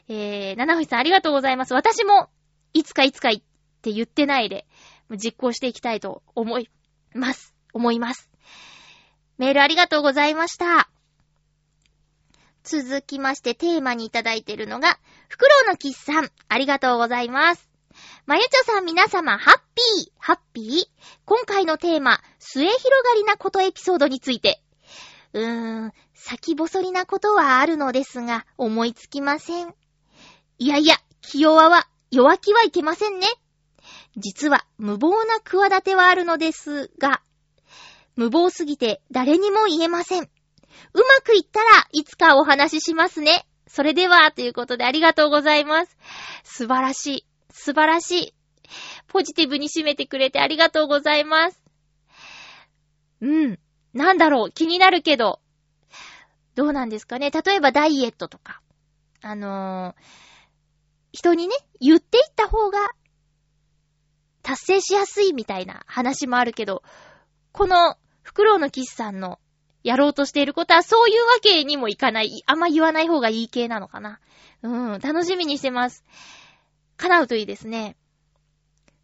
[0.09, 1.74] えー、七星さんありがとうございます。
[1.74, 2.29] 私も、
[2.72, 3.42] いつかいつかいっ
[3.83, 4.66] て言ってないで、
[5.11, 6.70] 実行していきたいと思い
[7.14, 7.55] ます。
[7.72, 8.31] 思います。
[9.38, 10.88] メールありがとうございました。
[12.62, 14.98] 続きましてテーマにいただいているのが、
[15.29, 17.73] フクロウのキッさん、ありがとうございます。
[18.26, 20.88] まゆちょさん皆様、ハッピー、ハッピー？
[21.24, 24.62] 今回のテーマ、末広がりなことエピソードについて。
[25.32, 29.74] うーん、先細りなことはあるのですが、思いつきません。
[30.58, 33.26] いやいや、気弱は、弱気はいけませんね。
[34.16, 37.20] 実は、無謀な企てはあるのですが、
[38.16, 40.22] 無謀すぎて誰にも言えません。
[40.22, 40.28] う
[40.98, 43.46] まくいったらいつかお話ししますね。
[43.66, 45.98] それでは、ということでありがとうございます。
[46.44, 47.26] 素晴らしい。
[47.54, 48.34] 素晴らしい。
[49.06, 51.62] ポジティブに締めてくれてありがとうございます。
[53.20, 53.58] うん。
[53.94, 54.50] なんだろう。
[54.50, 55.40] 気になるけど。
[56.56, 57.30] どうなんですかね。
[57.30, 58.60] 例えばダイエットとか。
[59.22, 60.02] あのー、
[61.12, 62.90] 人にね、言っていった方が、
[64.42, 66.82] 達成しやすいみたいな話もあるけど、
[67.52, 69.38] この、フクロウのキスさんの
[69.84, 72.42] やろうとしていることはそういうわけにもいかない。
[72.46, 74.18] あんま言わない方がいい系なのかな。
[74.62, 76.04] うん、楽しみにしてます。
[76.96, 77.96] 叶うといいですね。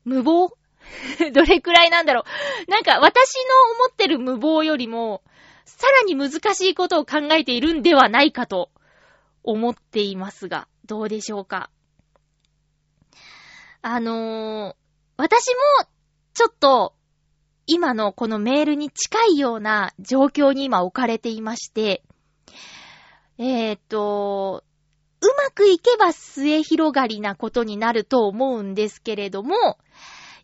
[0.04, 0.56] 無謀？
[1.32, 2.24] どれくらいなんだろ
[2.66, 2.70] う？
[2.70, 5.22] なんか私の思ってる無謀よりも、
[5.64, 8.70] さらに難しいことを考えているんではないかと
[9.42, 11.70] 思っていますが、どうでしょうか？
[13.82, 14.76] あのー、
[15.16, 15.86] 私も
[16.34, 16.94] ちょっと
[17.66, 22.02] 今のこのメールに近いような状況に今置かれていまして、
[23.38, 24.64] えーっと、
[25.20, 29.78] うまくいけば末広がりなことになると思うんですけれども、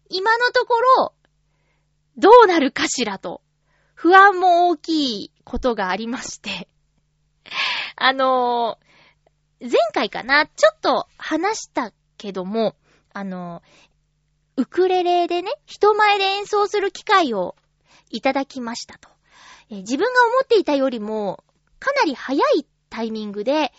[0.09, 1.15] 今のところ、
[2.17, 3.43] どうなるかしらと、
[3.95, 6.69] 不安も大きいことがありまして、
[7.97, 8.87] あのー
[9.59, 12.77] 前回かな、ちょっと話したけども、
[13.15, 13.87] あのー
[14.59, 17.57] ウクレレでね、人前で演奏する機会を
[18.11, 19.11] いただきましたと。
[19.69, 21.45] 自分が思っていたよりも、
[21.79, 23.73] かなり早いタイミングで、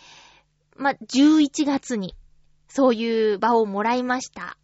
[0.78, 2.14] ま、11月に、
[2.68, 4.56] そういう場をもらいました。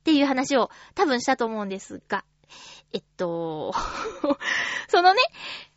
[0.00, 2.24] っていう話を多分したと思うんですが、
[2.92, 3.72] えっと、
[4.88, 5.20] そのね、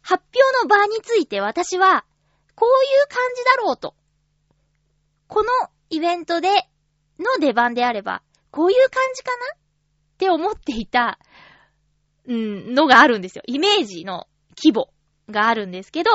[0.02, 2.06] 発表の場について私は、
[2.56, 3.96] こういう感じだろうと。
[5.28, 5.50] この
[5.90, 6.50] イベントで
[7.20, 9.56] の出番であれば、こういう感じかな？
[9.56, 9.58] っ
[10.18, 11.20] て思っていた、
[12.26, 13.44] うん、のがあるんですよ。
[13.48, 14.94] イメージの規模
[15.30, 16.12] があるんですけど、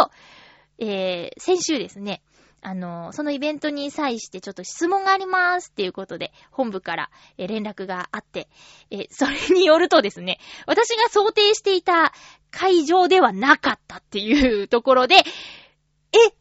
[0.78, 2.22] えー、先週ですね、
[2.68, 8.48] あの、そのイベントに際してちょっと質問がありますっていうことで、本部から、連絡があって、
[8.90, 12.12] えそれによるとですね、私が想定していた
[12.50, 16.32] 会場ではなかったっていうところで、え、え、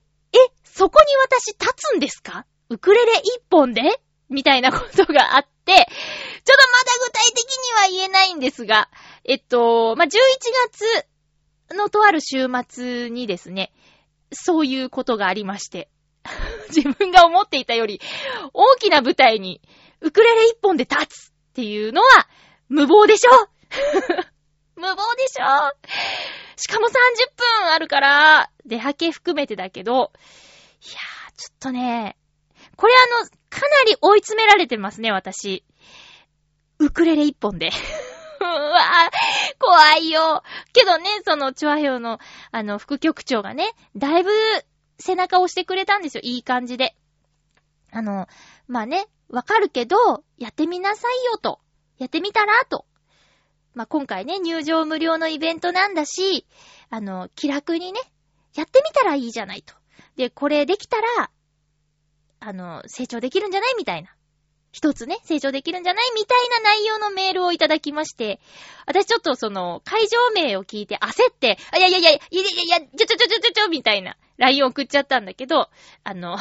[0.64, 2.48] そこに私立つんですか？
[2.70, 3.84] ウクレレ一本で？
[4.28, 8.90] みたいなことがあって、ちょっとまだ具体的には言えないんですが、
[9.26, 10.10] えっと、まあ、11
[11.70, 13.72] 月のとある週末にですね、
[14.32, 15.92] そういうことがありまして、
[16.76, 18.02] 自分が思っていたより
[18.54, 19.62] 大きな舞台に
[20.02, 22.28] ウクレレ一本で立つっていうのは
[22.70, 23.32] 無謀でしょ？
[24.76, 25.74] 無謀でしょ？
[26.58, 30.12] しかも30分あるから、出はけ含めてだけど、
[30.82, 32.18] いやー、ちょっとね、
[32.78, 35.64] これあの、かなり追い詰められてますね、私。
[36.80, 37.72] ウクレレ一本で。
[38.40, 40.44] うわぁ、怖いよ。
[40.74, 42.20] けどね、その、チョアヘヨの、
[42.52, 44.32] あの、副局長がね、だいぶ
[44.98, 46.22] 背中を押してくれたんですよ。
[46.24, 46.96] いい感じで。
[47.92, 48.28] あの、
[48.68, 51.60] まあね、わかるけど、やってみなさいよと。
[51.98, 52.86] やってみたらと。
[53.74, 56.46] まあ、今回ね、入場無料のイベントなんだし、
[56.90, 58.00] あの、気楽にね、
[58.56, 59.74] やってみたらいいじゃないと。
[60.16, 61.32] で、これできたら、
[62.40, 64.16] あの、成長できるんじゃないみたいな。
[64.72, 66.06] 一つね、成長できるんじゃない？
[66.16, 68.42] みたいな内容のメールをいただきまして、
[68.86, 75.70] 私ちょっとその、会場名を聞いて焦って、あ、いやいやいや、いやいやいや、ちょちょちょちょちょ、みたいな、LINE 送っちゃったんだけど、
[76.04, 76.38] あの、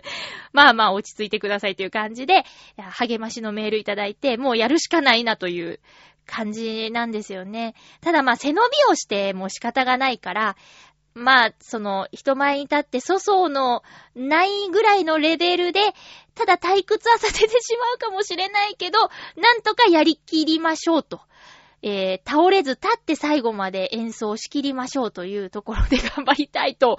[0.52, 2.44] まあまあ落ち着いてくださいという感じで、
[2.76, 5.80] 励ましのメールいただいて、もうやるしかないなという
[6.26, 7.74] 感じなんですよね。
[8.00, 10.56] ただまあ背伸びをしても仕方がないから、
[11.18, 13.82] まあ、その、人前に立って粗相の
[14.14, 15.80] ないぐらいのレベルで、
[16.36, 19.00] ただ退屈はさせてしまうかもしれないけど、
[19.36, 21.20] なんとかやりきりましょうと。
[21.82, 26.98] えー、倒れず立って最後まで演奏しきりましょうというところで頑張りたいと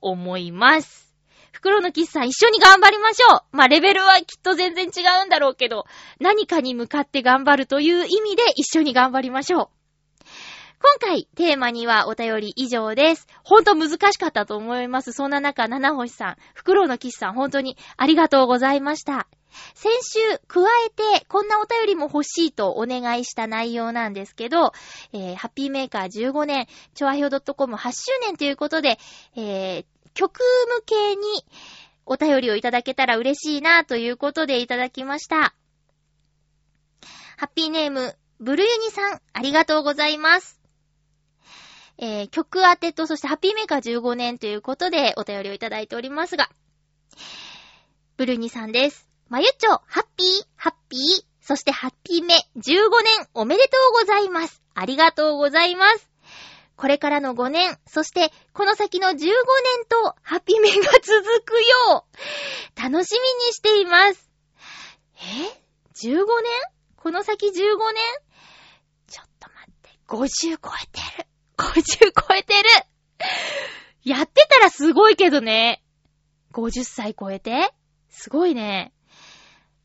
[0.00, 1.12] 思います。
[1.52, 5.84] 袋のキスさん一緒に頑張りましょうまあ、レベルはきっと全然違うんだろうけど、
[6.18, 9.68] 何かに向かって頑張るという意味で一緒に頑張りましょう。
[10.82, 13.28] 今回、テーマにはお便り以上です。
[13.44, 15.12] ほんと難しかったと思います。
[15.12, 19.28] そんな中、七星さん、フクロウのキスさん、本当にありがとうございました。
[19.74, 24.72] 先週、加えて、こんなお便りも欲しいとお願いした内容なんですけど、
[25.12, 28.98] えー、ハッピーメーカー15年、チョアヒョ .com8 周年ということで、
[29.36, 29.84] えー、
[30.14, 31.24] 曲向けに
[32.06, 35.54] お便りをいただけたら嬉しいなということでいただきました。
[37.36, 40.60] ハッピーネーム、ブルユニさん、ありがとうございます。
[41.98, 46.50] えー、曲当てと、そしてハッピーメーカー15年ということでお便りをいただいておりますが、
[48.16, 49.11] ブルーニさんです。
[49.32, 51.00] まゆちょ、ハッピー、ハッピー、
[51.40, 54.62] そしてハッピーメ15年おめでとうございます。
[54.74, 56.10] ありがとうございます。
[56.76, 59.24] これからの5年、そしてこの先の15年
[59.88, 61.54] とハッピーメが続く
[61.88, 62.06] よ
[62.76, 64.30] う、楽しみにしています。
[65.16, 65.20] え
[65.94, 66.26] ?15 年？
[66.96, 67.56] この先15年？
[69.06, 71.26] ちょっと待って、50超えてる。
[71.56, 72.68] 50超えてる
[74.04, 75.82] やってたらすごいけどね。
[76.52, 77.72] 50歳超えて？
[78.10, 78.91] すごいね。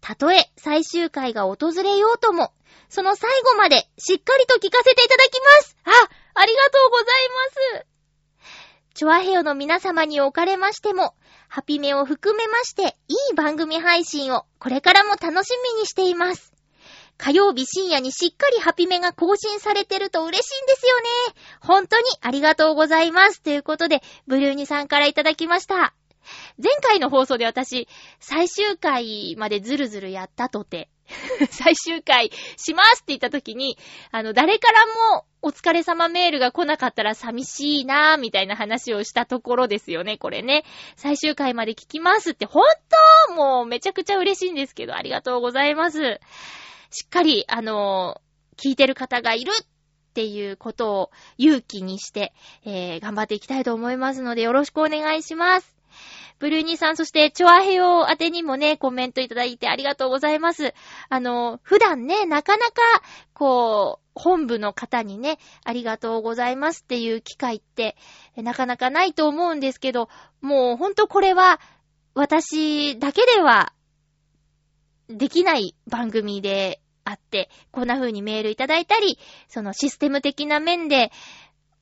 [0.01, 2.53] たとえ最終回が訪れようとも、
[2.89, 5.91] その最後までしっかりと聞かせていただきますあ
[6.35, 7.05] ありがとうござい
[7.75, 7.87] ます
[8.93, 11.13] チョアヘヨの皆様におかれましても、
[11.49, 16.51] ハピメを含めまして、いい番組配信をこれからも楽しみにしています。
[17.17, 21.07] 火曜日深夜にしっかりハピメが更新されてると嬉しいんですよね。
[21.61, 23.41] 本当にありがとうございます。
[23.43, 25.93] ということで、ブルーニさんからいただきました。
[26.61, 27.87] 前回の放送で私、
[28.19, 30.89] 最終回までずるずるやったとて、
[31.51, 33.77] 最終回しますって言った時に、
[34.11, 34.85] あの、誰から
[35.17, 40.63] もお疲れ様メールが来なかったら寂しいなぁ、みたいな話をしたところですよね、これね。
[40.95, 42.63] 最終回まで聞きますって、ほん
[43.27, 46.19] ともうめちゃくちゃ嬉しいんですけど、ありがとうございます。
[46.91, 48.21] しっかり、あの
[48.57, 49.65] 聞いてる方がいるっ
[50.13, 52.33] ていうことを勇気にして、
[52.65, 55.76] えー、頑張っていきたいと思いますので、よろしくお願いします。
[56.39, 60.73] ブルーニーさん、そして、チョアヘヨ宛てにもね、コメントいただいてありがとうございます。
[61.09, 62.73] あの、普段ね、なかなか、
[63.33, 67.95] こう、本部の方にね、ありがとうございますっていう機会って、
[68.35, 70.09] なかなかないと思うんですけど、
[70.41, 71.59] もうほんとこれは、
[72.13, 73.73] 私だけでは、
[75.07, 81.11] できない番組であって、こんな風にメールいただいたり、そのシステム的な面で、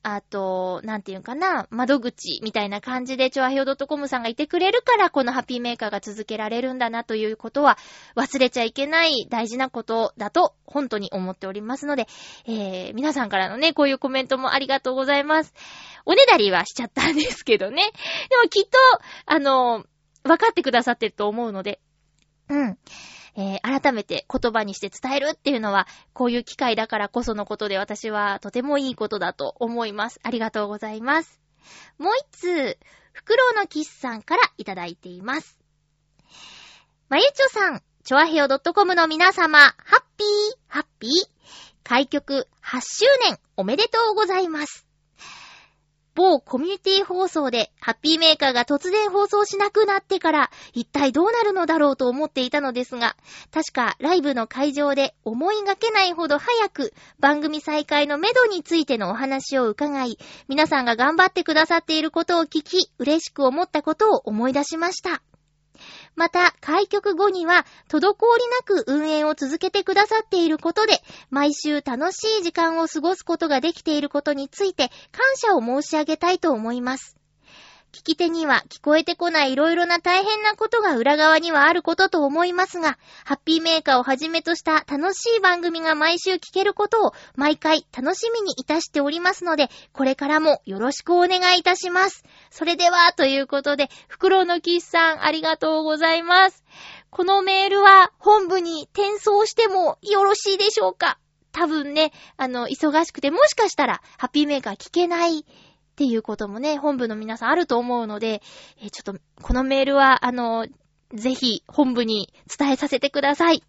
[0.08, 7.76] あと、なんていうかな、窓口みたいな感じで、チョアヘオ .com さんがいてくれるから、このハッピーメーカーが続けられるんだなということは、
[8.14, 12.06] 忘れちゃいけない大事なことだと、本当に思っておりますので、
[12.46, 15.52] えー、皆さんからのね、こういうコメントもありがとうございます。
[16.04, 17.82] おねだりはしちゃったんですけどね。
[18.30, 18.78] でもきっと、
[19.24, 19.86] あの、
[20.22, 21.80] 分かってくださってると思うので、
[22.48, 22.78] うん。
[23.36, 30.20] えー改めて言葉にして伝えるっていうのは、こういう機会だからこそのことで私はとてもいいことだと思います。
[30.22, 31.40] ありがとうございます。
[31.98, 32.78] もう一通、
[33.12, 35.58] フクロウのキスさんからいただいています。
[37.08, 40.28] まゆちょさん、チョアヘオ .com の皆様、ハッピー、
[40.68, 41.10] ハッピー。
[41.82, 44.85] 開局8周年おめでとうございます。
[46.16, 53.16] 某コミュニティ放送でハッピーメーカーが突然放送しなくなってから一体どうなるのだろうと思っていたのですが、
[53.52, 65.22] 確かライブの会場で思いがけないほど早く番組再開のめどについてのお話を伺い、皆さんが頑張ってくださっていることを聞き、嬉しく思ったことを思い出しました。
[66.16, 77.16] また、開局後には、滞りなく運営を続けてくださっていることで、毎週楽しい時間を過ごすことができていることについて、感謝を申し上げたいと思います。
[77.96, 92.22] 聞き手には聞こえてこないいろいろな大変なことが裏側にはあることと思いますが、ハッピーメーカーをはじめとした楽しい番組が毎週聞けることを毎回楽しみにいたしておりますので、これからもよろしくお願いいたします。
[92.50, 96.64] それでは、ということで、フクロウのキスさん、ありがとうございます。
[97.08, 101.18] このメールは本部に転送してもよろしいでしょうか？
[101.52, 105.46] 多分ね、あの、忙しくて、もしかしたら、ハッピーメーカー聞けない
[105.96, 108.42] っていうこともね、本部の皆さんあると思うので、
[108.82, 110.66] えーちょっと、このメールは、あの、
[111.14, 113.64] ぜひ、本部に伝えさせてください。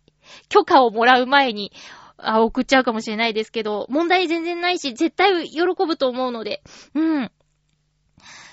[0.49, 1.71] 許可をもらう前に、
[2.17, 6.61] あ、送っちゃうかもしれないですけど、問題全然ないし、絶対喜ぶと思うので、
[6.93, 7.31] うん。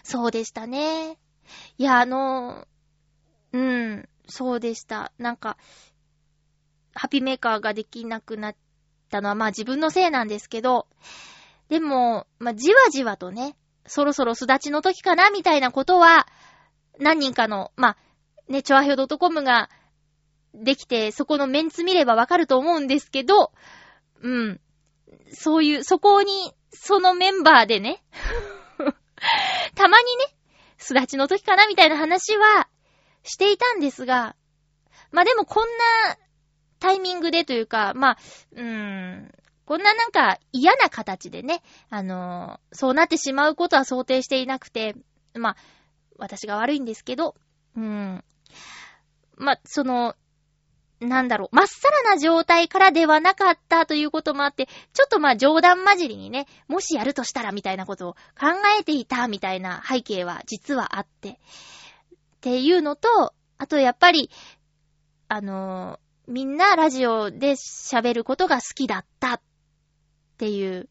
[0.04, 1.18] そうでしたね。
[1.76, 2.68] いや、あの、
[3.52, 5.12] うん、そうでした。
[5.18, 5.56] なんか、
[6.94, 8.56] ハピーメーカーができなくなっ
[9.10, 10.87] たのは、まあ自分のせいなんですけど、
[11.68, 16.26] でも、まあじわじわとね、そろそろ巣立ちの時かな、みたいなことは、
[16.98, 17.96] 何人かの、まあ、
[18.48, 19.68] ね、チョアヘオ .com が
[20.54, 23.52] できて、そこのメンツ見ればわかると思うんですけど、
[24.22, 24.60] うん。
[25.32, 28.02] そういう、そこに、そのメンバーでね、
[29.74, 30.24] たまにね、
[30.78, 32.68] 巣立ちの時かなみたいな話は
[33.22, 34.36] していたんですが、
[35.12, 36.16] まあでもこんな
[36.78, 38.18] タイミングでというか、まあ、
[38.52, 39.32] うーん、
[39.64, 44.94] こんななんか嫌な形でね、あのーそうなってしまうことは想定していなくて、
[45.35, 45.57] まあ、
[46.18, 47.35] 私が悪いんですけど、
[47.77, 48.24] うん。
[49.37, 50.14] まあ、その、
[51.00, 58.48] なんだろう、まっさらな状態からではなかったということもあって、ちょっとまあ冗談交じりにね、もしやるとしたらみたいなことを考
[58.79, 61.37] えていたみたいな背景は実はあって、っ
[62.40, 64.31] ていうのと、あとやっぱり、
[65.29, 69.40] あのーみんなラジオで喋ることが好きだったっ
[70.34, 70.88] っていう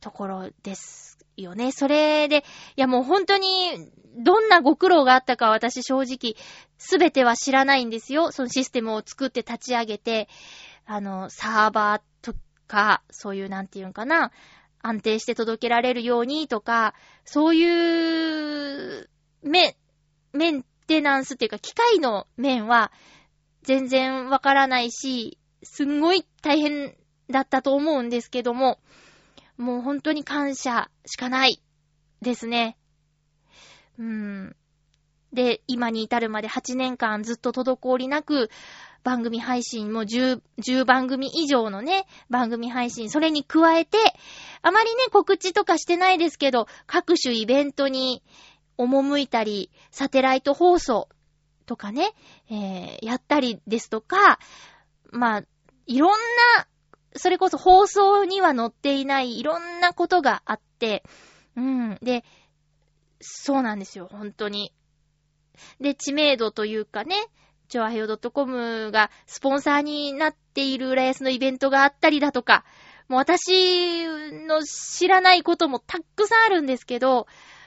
[0.00, 1.72] ところですよね。
[1.72, 6.36] それで、いやもう本当に、どんなご苦労があったか私正直、
[6.78, 8.32] すべては知らないんですよ。
[8.32, 10.28] そのシステムを作って立ち上げて、
[10.86, 12.34] あの、サーバーと
[12.66, 14.32] か、そういうなんていうんかな、
[14.82, 16.94] 安定して届けられるようにとか、
[17.24, 19.08] そういう、
[19.42, 19.76] メ、
[20.32, 22.92] メンテナンスっていうか、機械の面は、
[23.62, 26.96] 全然わからないし、すんごい大変
[27.32, 28.78] だったと思うんですけども、
[29.56, 31.60] もう本当に感謝しかない
[32.20, 32.76] ですね。
[33.98, 34.56] うん。
[35.32, 38.50] で、今に至るまで8年間ずっと滞りなく
[39.02, 43.98] 番組配信も10、10番組以上のね、番組配信、それに加えて、
[44.62, 48.22] あまりね、告知とかしてないですけど、各種イベントに
[48.78, 51.08] 赴いたり、サテライト放送
[51.66, 52.12] とかね、
[52.50, 54.38] えー、やったりですとか、
[55.10, 55.42] まあ、
[55.86, 56.66] いろんな、
[57.16, 61.04] それこそ放送には載っていないいろんなことがあって、
[61.56, 61.98] うん。
[62.02, 62.24] で、
[63.20, 64.72] そうなんですよ、本当に。
[65.80, 67.16] で、知名度というかね、
[67.68, 72.64] チョアヘヨ .com がスポンサーになっている浦安のイベントがあったりだとか、
[73.08, 74.06] もう私
[74.46, 77.26] の知らないこともたくさんあるんですけど、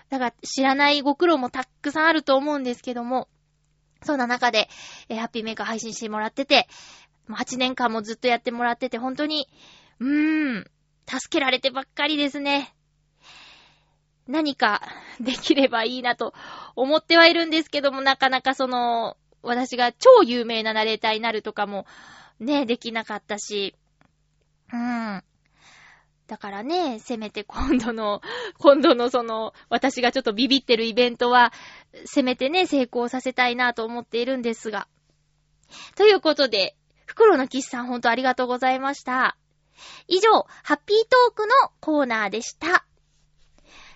[0.09, 3.27] だから知らないご苦労もたくさんあると思うんですけども、
[4.03, 4.69] そんな中で、
[5.09, 6.67] えー、ハッピーメーカー配信してもらってて、
[7.29, 9.47] 8年間もずっとやってもらってて、本当に、
[9.99, 10.65] うーん、
[11.07, 12.73] 助けられてばっかりですね。
[14.27, 14.81] 何か
[15.19, 16.33] できればいいなと
[16.75, 21.85] 思ってはいるんですけども、なかなかその、私が超有名なナレーターになるとかも、
[22.39, 23.75] ね、できなかったし、
[24.71, 25.23] うーん。
[26.27, 28.21] だからね、せめて今度の、
[28.57, 31.53] 今度のその、私がちょっとビビってるイベントは、
[32.05, 34.87] せめてね、成功させたいなと思っているんですが。
[35.95, 39.37] ということで、袋のキスさんほんとありがとうございました。
[40.07, 42.85] 以上、ハッピートークのコーナーでした。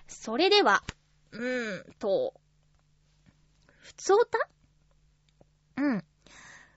[0.06, 0.82] それでは、
[1.32, 2.34] うーんと、
[3.66, 4.38] ふつおた
[5.76, 6.04] うん。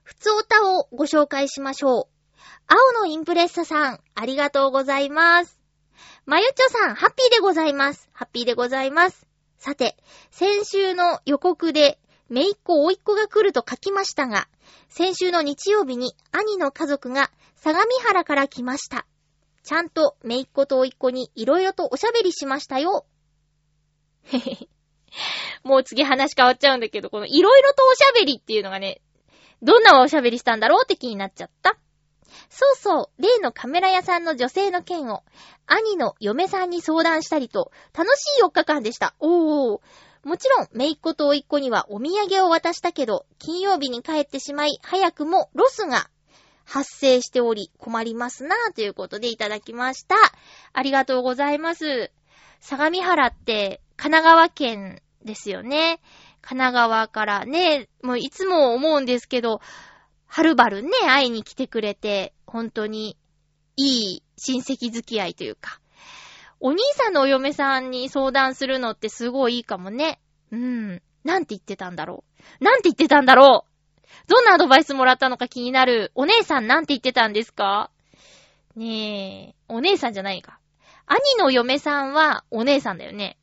[0.02, 2.14] ふつおたをご紹介しましょう。
[2.66, 5.60] 青のインプレッサさん、ありがとうございます。
[6.26, 8.08] まゆちょさん、ハッピーでございます。
[8.12, 9.26] ハッピーでございます。
[9.58, 9.96] さて、
[10.30, 14.48] 先週の予告で、めいっ子、おいっ子が来ると書きましたが、
[14.88, 19.06] 先週の日曜日に兄の家族が相模原から来ました。
[19.62, 23.06] ちゃんとめいっ子とおいっ子にいろいろとおしゃべりしましたよ。
[24.24, 24.68] へへへ。
[25.62, 29.00] もう次話変わっちゃうんだけど、このいろいろとおしゃべりっていうのがね、
[29.62, 31.78] どんなおしゃべりしたんだろうって気になっちゃった。
[32.50, 35.22] そうそう、例のカメラ屋さんの女性の件を、
[35.66, 39.14] 兄の嫁さんに相談したりと、楽しい4日間でした。
[39.20, 39.80] おー。
[40.24, 46.08] もちろん、めいっ子とおいっ子にはお土産を渡したけど、金曜日に帰ってしまい、早くもロスが
[46.64, 50.16] 発生しており、困りますなぁ、ということでいただきました。
[50.72, 52.10] ありがとうございます。
[52.60, 56.00] 相模原って、神奈川県ですよね。
[56.40, 59.60] 神奈川からね、もういつも思うんですけど、
[60.26, 63.18] はるばるね、会いに来てくれて、本当に
[63.76, 65.80] いい親戚付き合いというか、
[66.66, 70.18] お兄さんのお嫁さんに相談するのってすごいいいかもね。
[70.50, 71.02] うん。
[71.22, 72.24] なんて言ってたんだろ
[72.60, 72.64] う。
[72.64, 74.30] なんて言ってたんだろう。
[74.30, 76.10] どんなアドバイスもらったのか気になる。
[76.14, 77.90] お姉さんなんて言ってたんですか？
[78.76, 80.58] ねえ、お姉さんじゃないか。
[81.04, 83.36] 兄の嫁さんはお姉さんだよね。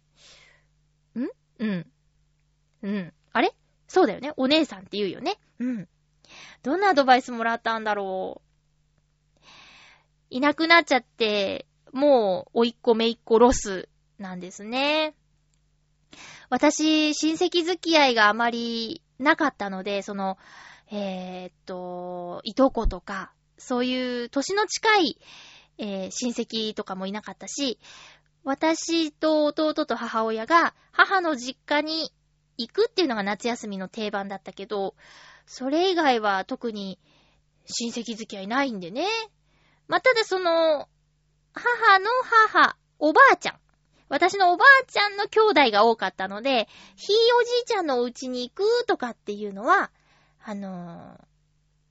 [1.16, 1.28] ん？
[1.60, 1.88] うん。
[2.82, 3.14] うん。
[3.34, 3.54] あれ？
[3.88, 4.34] そうだよね。
[4.36, 5.38] お姉さんって言うよね。
[5.60, 5.88] うん。
[6.64, 9.46] どんなアドバイスもらったんだろう。
[10.32, 15.16] いなくなっちゃって、もう、おいっ子めいっ子ロスなんですね。
[16.50, 20.38] 私、親戚付き合いがあまりなかったので、その、
[20.92, 25.18] えー、っと、いとことか、そういう年の近い、
[25.78, 27.80] えー、親戚とかもいなかったし、
[28.44, 32.12] 私と弟と母親が母の実家に
[32.58, 34.96] 行くっていうのが夏休みの定番だったけど、
[35.46, 37.00] それ以外は特に
[37.66, 39.06] 親戚付き合いないんでね。
[39.88, 40.88] まあ、ただその、
[41.54, 43.60] 母の母、おばあちゃん。
[44.10, 49.92] 私のおばあちゃんの兄弟が多かったので、ひいおじいちゃんのお家に行くとかっていうのは、
[50.44, 51.18] あの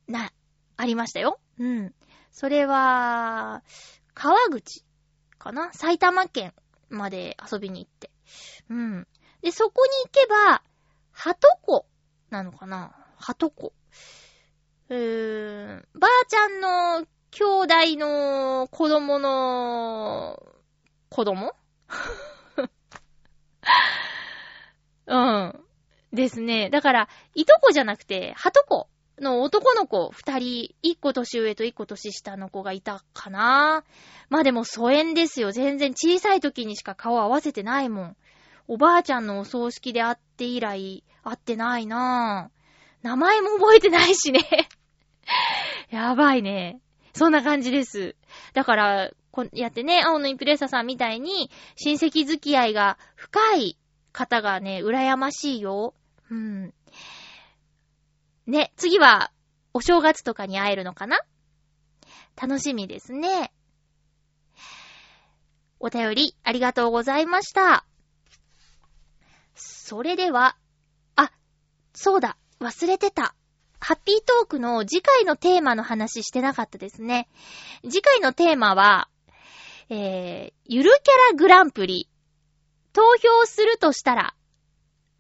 [0.09, 0.33] ー、な、
[0.77, 1.41] ありましたよ。
[1.59, 1.95] うん。
[2.31, 3.63] それは、
[4.15, 4.85] 川口
[5.39, 5.73] かな？
[5.73, 6.53] 埼玉県
[6.91, 8.11] まで遊びに行って。
[8.69, 9.07] うん。
[9.41, 10.63] で、そこに行けば、
[11.13, 11.87] はとこ
[12.29, 12.95] なのかな？
[13.17, 13.73] はとこ。
[14.91, 20.43] うーん、ばあちゃんの兄弟の子供の
[21.09, 21.55] 子供？
[25.07, 25.65] うん。
[26.13, 26.71] ですね。
[26.71, 28.89] だから、いとこじゃなくて、はとこ
[29.21, 33.85] の男の子二人、一個年上と一個年下の子がいたかな。
[34.29, 35.53] まあでも疎遠ですよ。
[35.53, 38.17] 全然小さい時にしか顔合わせてないもん。
[38.67, 42.51] おばあちゃんのお葬式で会って以来、会ってないな
[43.03, 44.41] 名前も覚えてないしね
[45.91, 46.81] やばいね。
[47.13, 48.17] そんな感じです。
[48.55, 53.79] だから、こうやってね、青のインプレッサーさんみたいに、親戚付き合いが深い
[54.13, 55.95] 方がね、羨ましいよ。
[56.31, 56.75] うん。
[58.47, 59.31] ね、次は、
[59.73, 61.21] お正月とかに会えるのかな？
[62.41, 63.53] 楽しみですね。
[65.79, 67.85] お便り、ありがとうございました。
[69.55, 70.57] それでは、
[71.17, 71.31] あ、
[71.93, 73.35] そうだ、忘れてた。
[73.81, 77.29] ハッピートークの次回のテーマの話してなかったですね。
[77.83, 79.09] 次回のテーマは、
[79.89, 82.09] えー、ゆるキャラグランプリ。
[82.93, 84.35] 投票するとしたら、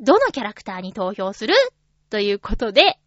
[0.00, 1.54] どのキャラクターに投票する？
[2.10, 2.98] ということで、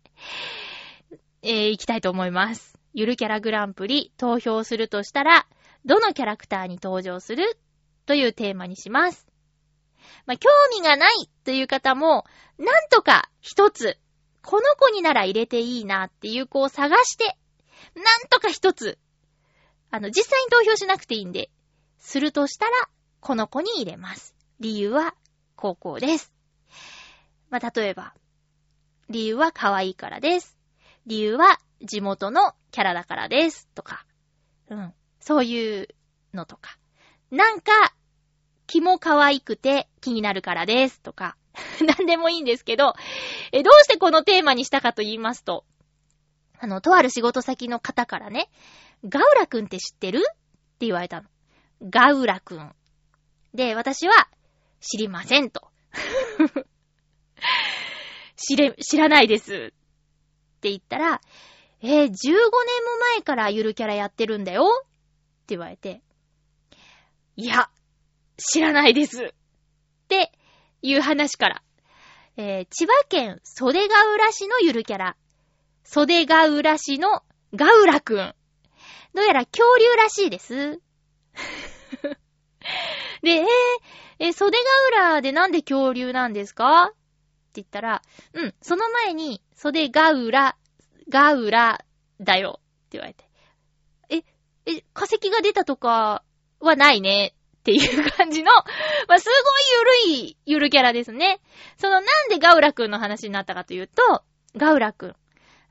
[1.42, 2.80] えー、行きたいと思います。
[2.94, 5.46] ゆるキャラグランプリ投票するとしたら、
[5.86, 7.58] どのキャラクターに登場する？
[8.06, 9.28] というテーマにします。
[10.26, 12.26] まあ、興味がないという方も、
[12.58, 13.98] なんとか一つ、
[14.44, 17.38] この子になら入れていいなっていう子を探して、
[17.96, 19.00] なんとか一つ、
[19.90, 21.50] あの、実際に投票しなくていいんで、
[21.98, 22.72] するとしたら、
[23.20, 24.36] この子に入れます。
[24.60, 25.16] 理由は、
[25.56, 26.34] 高校です。
[27.50, 28.14] まあ、例えば、
[29.10, 30.58] 理由は可愛いからです。
[31.06, 33.68] 理由は地元のキャラだからです。
[33.76, 34.06] とか。
[34.70, 34.94] うん。
[35.20, 35.88] そういう
[36.34, 36.78] のとか。
[37.32, 37.72] なんか、
[38.68, 41.02] 気も可愛くて気になるからです。
[41.02, 41.38] とか。
[41.86, 42.94] なんでもいいんですけど、
[43.52, 45.66] え、どうしてこのテーマにしたかと言いますと、
[46.60, 48.50] あの、とある仕事先の方からね、
[49.04, 50.20] ガウラくんって知ってる？
[50.20, 50.22] っ
[50.80, 51.30] て言われたの。
[51.84, 52.74] ガウラくん。
[53.54, 54.30] で、私は、
[54.80, 55.70] 知りませんと。
[58.36, 59.54] 知れ、知らないです。
[59.54, 61.22] って言ったら、
[61.82, 62.46] えー15年も
[63.16, 64.86] 前からゆるキャラやってるんだよっ
[65.46, 66.02] て言われて、
[67.36, 67.70] いや、
[68.38, 69.24] 知らないです。
[69.24, 69.30] っ
[70.08, 70.32] て
[70.84, 71.64] いう話から、
[72.38, 75.16] えー千葉県袖ヶ浦市のゆるキャラ、
[75.84, 77.24] 袖ヶ浦市の
[77.56, 78.36] ガウラくん。
[79.16, 80.54] どうやら恐竜らしいです。
[83.24, 83.46] で、えー
[84.20, 84.58] え袖
[84.92, 86.84] ヶ浦でなんで恐竜なんですか？
[86.86, 86.94] っ
[87.54, 88.02] て言ったら、
[88.34, 90.58] うん、その前に、袖ヶ浦、
[91.10, 91.84] ガウラ
[92.20, 93.30] だよって言われて。
[94.10, 94.24] え、
[94.66, 96.24] え、化石が出たとか
[96.60, 98.52] はないねっていう感じの、
[99.08, 101.40] まあ、すごいゆるい、ゆるキャラですね。
[101.78, 104.24] そのなんでガウラくんの話になったかというと、
[104.58, 105.16] ガウラくん、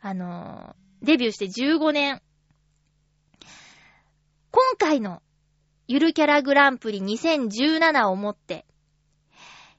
[0.00, 2.22] あのーデビューして15年。
[4.52, 5.20] 今回の
[5.88, 8.64] ゆるキャラグランプリ2017をもって、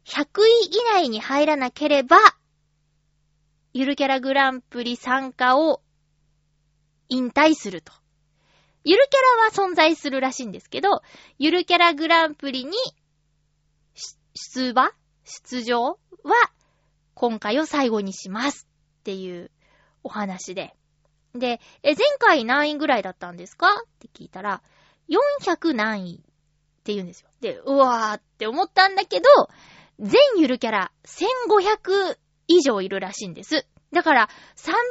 [0.05, 2.17] 100位以内に入らなければ、
[3.73, 5.81] ゆるキャラグランプリ参加を
[7.07, 7.93] 引退すると。
[8.83, 9.21] ゆるキャ
[9.55, 11.01] ラは存在するらしいんですけど、
[11.39, 12.71] ゆるキャラグランプリに
[14.33, 14.91] 出馬？
[15.23, 15.81] 出場？
[15.83, 15.97] は
[17.13, 18.67] 今回を最後にします
[18.99, 19.51] っていう
[20.03, 20.75] お話で。
[21.33, 23.67] で、え、前回何位ぐらいだったんですか？
[23.67, 24.61] って聞いたら、
[25.41, 26.19] 400何位っ
[26.83, 27.29] て言うんですよ。
[27.41, 29.25] で、うわーって思ったんだけど、
[29.99, 32.17] 全ゆるキャラ1500
[32.47, 33.65] 以上いるらしいんです。
[33.91, 34.81] だから、3分の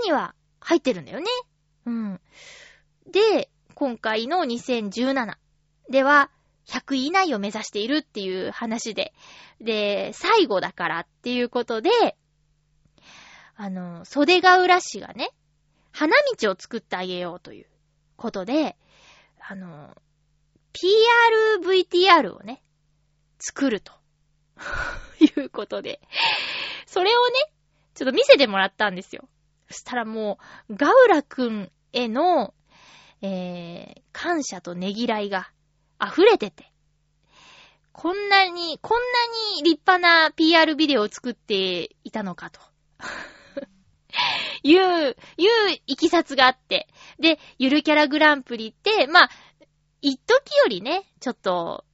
[0.00, 1.26] 1には入ってるんだよね。
[1.86, 2.20] うん。
[3.10, 5.36] で、今回の2017
[5.90, 6.30] では、
[6.66, 9.12] 100位以内を目指しているっていう話で、
[9.60, 11.90] で、最後だからっていうことで、
[13.56, 15.30] あの、袖ヶ浦市がね、
[15.92, 17.66] 花道を作ってあげようという
[18.16, 18.76] ことで、
[19.38, 19.94] あの、
[20.72, 22.62] PRVTR をね、
[23.38, 23.92] 作ると。
[25.20, 26.00] いうことで。
[26.86, 27.34] それをね、
[27.94, 29.28] ちょっと見せてもらったんですよ。
[29.68, 30.38] そしたらも
[30.68, 32.54] う、ガウラくんへの、
[33.26, 35.50] えー、感謝とねぎらいが
[35.98, 36.70] 溢れてて。
[37.90, 42.60] こんなに、こんなに立派な PR ビデオを作っていたのかと。
[44.62, 45.16] いう、いう
[45.86, 46.86] いきさつがあって。
[47.18, 49.30] で、ゆるキャラグランプリって、まあ、
[50.02, 51.86] 一時よりね、ちょっと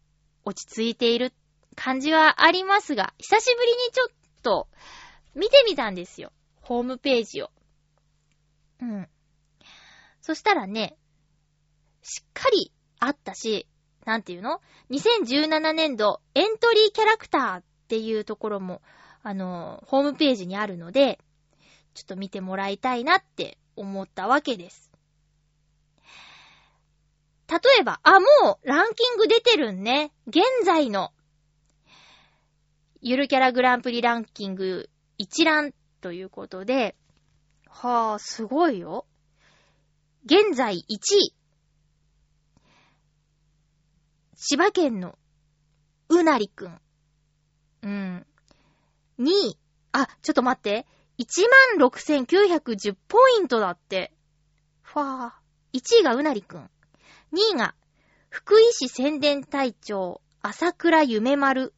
[0.44, 1.32] 落ち着いている
[1.76, 4.08] 感じはありますが、久しぶりにちょっ
[4.42, 4.68] と
[5.36, 6.32] 見てみたんですよ。
[6.60, 7.52] ホームページを。
[8.80, 9.08] うん。
[10.22, 10.96] そしたらね、
[12.02, 13.66] しっかりあったし、
[14.04, 18.82] なんていうの ?2017 年度エントリーキャラクターっていうところも、
[19.22, 21.18] あの、ホームページにあるので、
[21.94, 24.90] ちょっと見てもらいたいなって思ったわけです。
[27.48, 28.26] 例えば、あ、も
[28.62, 30.12] うランキング出てるんね。
[30.28, 31.12] 現在の、
[33.02, 34.88] ゆるキャラグランプリランキング
[35.18, 36.94] 一覧ということで、
[37.68, 39.06] はあ、すごいよ。
[40.24, 41.34] 現在1位。
[44.42, 45.18] 千葉県の
[46.08, 46.80] うなりくん。
[47.82, 48.26] うん。
[49.18, 49.58] 2位。
[49.92, 50.86] あ、ちょっと待って。
[51.18, 54.14] 16,910ポイントだって。
[54.80, 55.78] ファー。
[55.78, 56.70] 1位がうなりくん。
[57.34, 57.74] 2位が、
[58.30, 61.74] 福井市宣伝隊長、朝倉夢丸。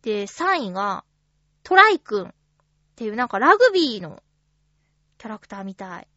[0.00, 1.04] で、3位が、
[1.62, 2.28] トライくん。
[2.28, 2.32] っ
[2.96, 4.22] ていうなんかラグビーの
[5.18, 6.08] キャラクターみたい。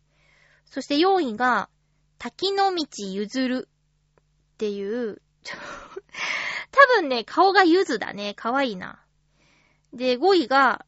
[0.64, 1.70] そして4位が、
[2.18, 3.68] 滝の道ゆずる。
[4.62, 5.58] っていう、ちょ
[6.70, 8.36] 多分ね、顔がゆずだね。
[8.36, 9.04] かわいいな。
[9.92, 10.86] で、5位が、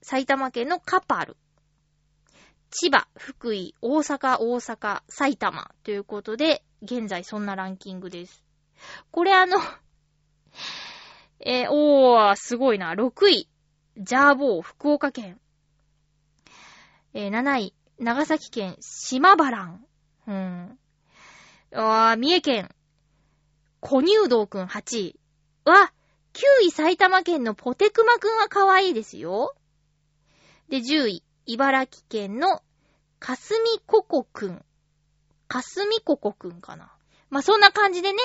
[0.00, 1.36] 埼玉県のカパル。
[2.70, 8.44] 千葉、福井、大阪、大阪、埼玉ということで、現在そんなランキングです。
[9.10, 9.58] これあの、
[11.40, 12.94] えー、おー、すごいな。
[12.94, 13.50] 6位、
[13.96, 15.40] ジャーボー、福岡県。
[17.12, 19.80] えー、7位、長崎県、島原。
[20.28, 20.78] うん。
[21.72, 22.76] あー、三重県、
[23.88, 25.20] 小乳道くん8位。
[25.64, 25.92] わ、
[26.32, 29.54] 9位埼玉県のポテクマくんは可愛いですよ。
[30.68, 32.64] で、10位、茨城県の
[33.20, 34.64] かすみここくん。
[35.46, 36.92] かすみここくんかな。
[37.30, 38.18] まあ、そんな感じでね、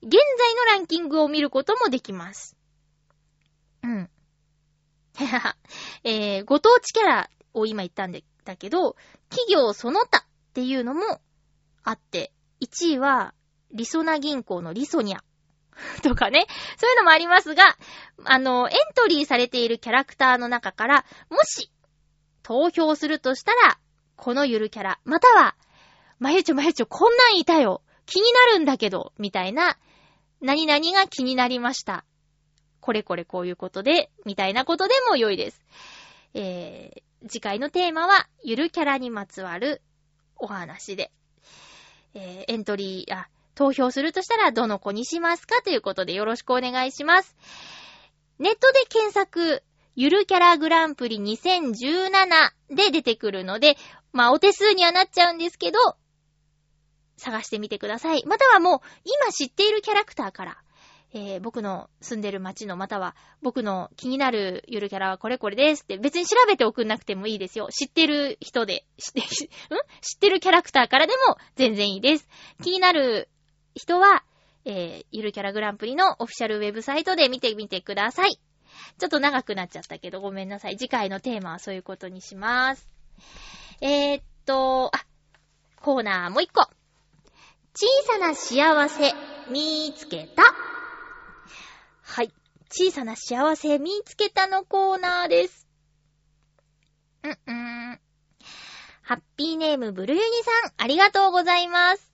[0.00, 2.56] 現在のランキングを見ることもできます。
[3.82, 4.10] うん。
[6.04, 8.96] えー、ご当地キャラを今言ったんだけど、
[9.28, 11.20] 企業その他っていうのも
[11.82, 12.32] あって、
[12.62, 13.34] 1位は、
[13.72, 15.20] リソナ銀行のリソニャ。
[16.02, 16.46] とかね。
[16.78, 17.76] そういうのもありますが、
[18.24, 21.70] あの、エントリーされているキャラクターの中から、もし、
[22.42, 23.78] 投票するとしたら、
[24.16, 25.56] このゆるキャラ、または、
[26.18, 27.82] まゆちょまゆちょ、こんなんいたよ。
[28.06, 29.78] 気になるんだけど、みたいな、
[30.40, 32.04] 何々が気になりました。
[32.80, 35.64] これこれこういうことで、みたいなことでも良いです。
[36.34, 39.82] えー、次回のテーマは、ゆるキャラにまつわる
[40.36, 41.12] お話で、
[42.14, 47.36] えー、エントリー、あ、投票するとしたらどの子にしますかということでよろしくお願いします。
[48.38, 49.62] ネットで検索、
[49.94, 53.76] ゆるキャラグランプリ2017で出てくるので、
[54.12, 55.78] まあお手数にはなっちゃうんですけど、
[57.16, 58.24] 探してみてください。
[58.26, 60.58] またはもう、今知っているキャラクターから、
[61.14, 67.68] えー、僕の住んでる街の、または僕の気になるゆるキャラはこれこれですって別に調べておくんなくてもいいですよ。
[67.70, 69.24] 知ってる人で、知って、 ん？
[70.00, 72.28] 知ってるキャラクターからでも全然いいです。
[72.62, 73.28] 気になる
[73.74, 74.22] 人は、
[74.64, 78.38] えー、ゆるキャラグランプリのオフィシャルウェブサイトで見てみてください。
[78.98, 80.76] ちょっと長くなっちゃったけどごめんなさい。
[80.76, 82.88] 次回のテーマはそういうことにします。
[83.80, 85.04] えー、っと、あ、
[85.80, 86.62] コーナーもう一個。
[87.74, 89.14] 小さな幸せ、
[89.50, 90.42] 見つけた。
[92.02, 92.30] はい。
[92.70, 95.66] 小さな幸せ、見つけたのコーナーです。
[97.22, 97.52] うん、う
[97.92, 98.00] ん。
[99.02, 102.11] ハッピーネーム、ブルユニさん、ありがとうございます。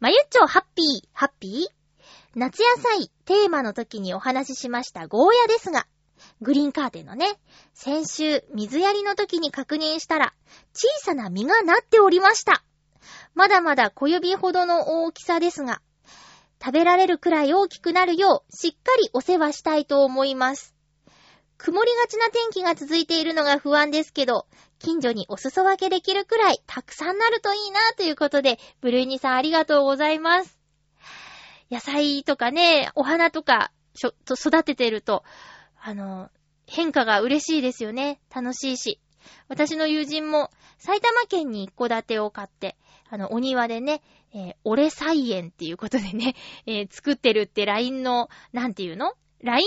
[0.00, 2.08] まゆっちょ、ハッピー、ハッピー？
[2.34, 5.06] 夏野菜、テーマの時にお話ししました。
[5.06, 5.86] ゴーヤですが、
[6.40, 7.38] グリーンカーテンのね、
[7.74, 10.32] 先週、水やりの時に確認したら、
[10.72, 12.64] 小さな実がなっておりました。
[13.34, 15.82] まだまだ小指ほどの大きさですが、
[16.64, 20.74] 食べられるくらい大きくなるよう、しっかりお世話したいと思います。
[21.58, 24.46] 曇りがちな天気が続いているのが不安ですけど、
[24.80, 30.58] 近所にお裾分けできるくらいたくさんなるといいなということで、ブルーニさんありがとうございます。
[31.70, 35.22] 野菜とかね、お花とか、しょ、と育ててると、
[35.80, 36.30] あの、
[36.66, 38.20] 変化が嬉しいですよね。
[38.34, 39.00] 楽しいし。
[39.48, 42.76] 私の友人も埼玉県に一戸建てを買って、
[43.10, 44.02] あの、お庭でね、
[44.32, 46.34] えー、俺菜園っていうことでね、
[46.66, 49.12] えー、作ってるって LINE の、なんていうの
[49.42, 49.66] ?LINE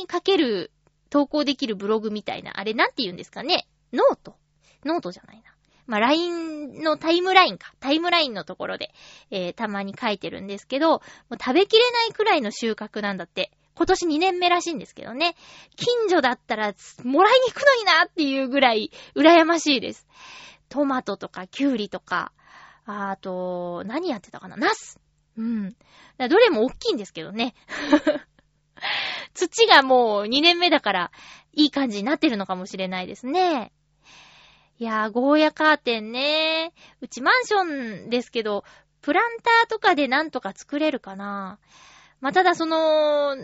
[0.00, 0.72] にかける、
[1.10, 3.68] 投稿できるブログみたいな、あれなんて言うんですかね？
[3.92, 4.36] ノート
[4.86, 5.42] ノートじゃないな。
[5.86, 7.72] まあ、LINE のタイムラインか。
[7.80, 8.92] タイムラインのところで、
[9.30, 11.02] えー、たまに書いてるんですけど、もう
[11.38, 13.52] 食べきれないくらいの収穫なんだって。
[13.76, 15.36] 今年2年目らしいんですけどね。
[15.76, 16.74] 近所だったら、
[17.04, 20.06] もらいに行くのになっていうぐらい、羨ましいです。
[20.68, 22.32] トマトとか、キュウリとか、
[22.86, 24.56] あと、何やってたかな？
[24.56, 24.98] ナス
[25.36, 25.76] うん。
[26.18, 27.54] どれも大きいんですけどね。
[29.34, 31.10] 土がもう2年目だから、
[31.52, 33.72] いい感じになってるのかもしれないですね。
[34.78, 36.72] いやー、ゴーヤカーテンね。
[37.00, 38.62] うちマンションですけど、
[39.00, 41.58] プランターとかでなんとか作れるかな。
[42.20, 43.36] まあ、ただその、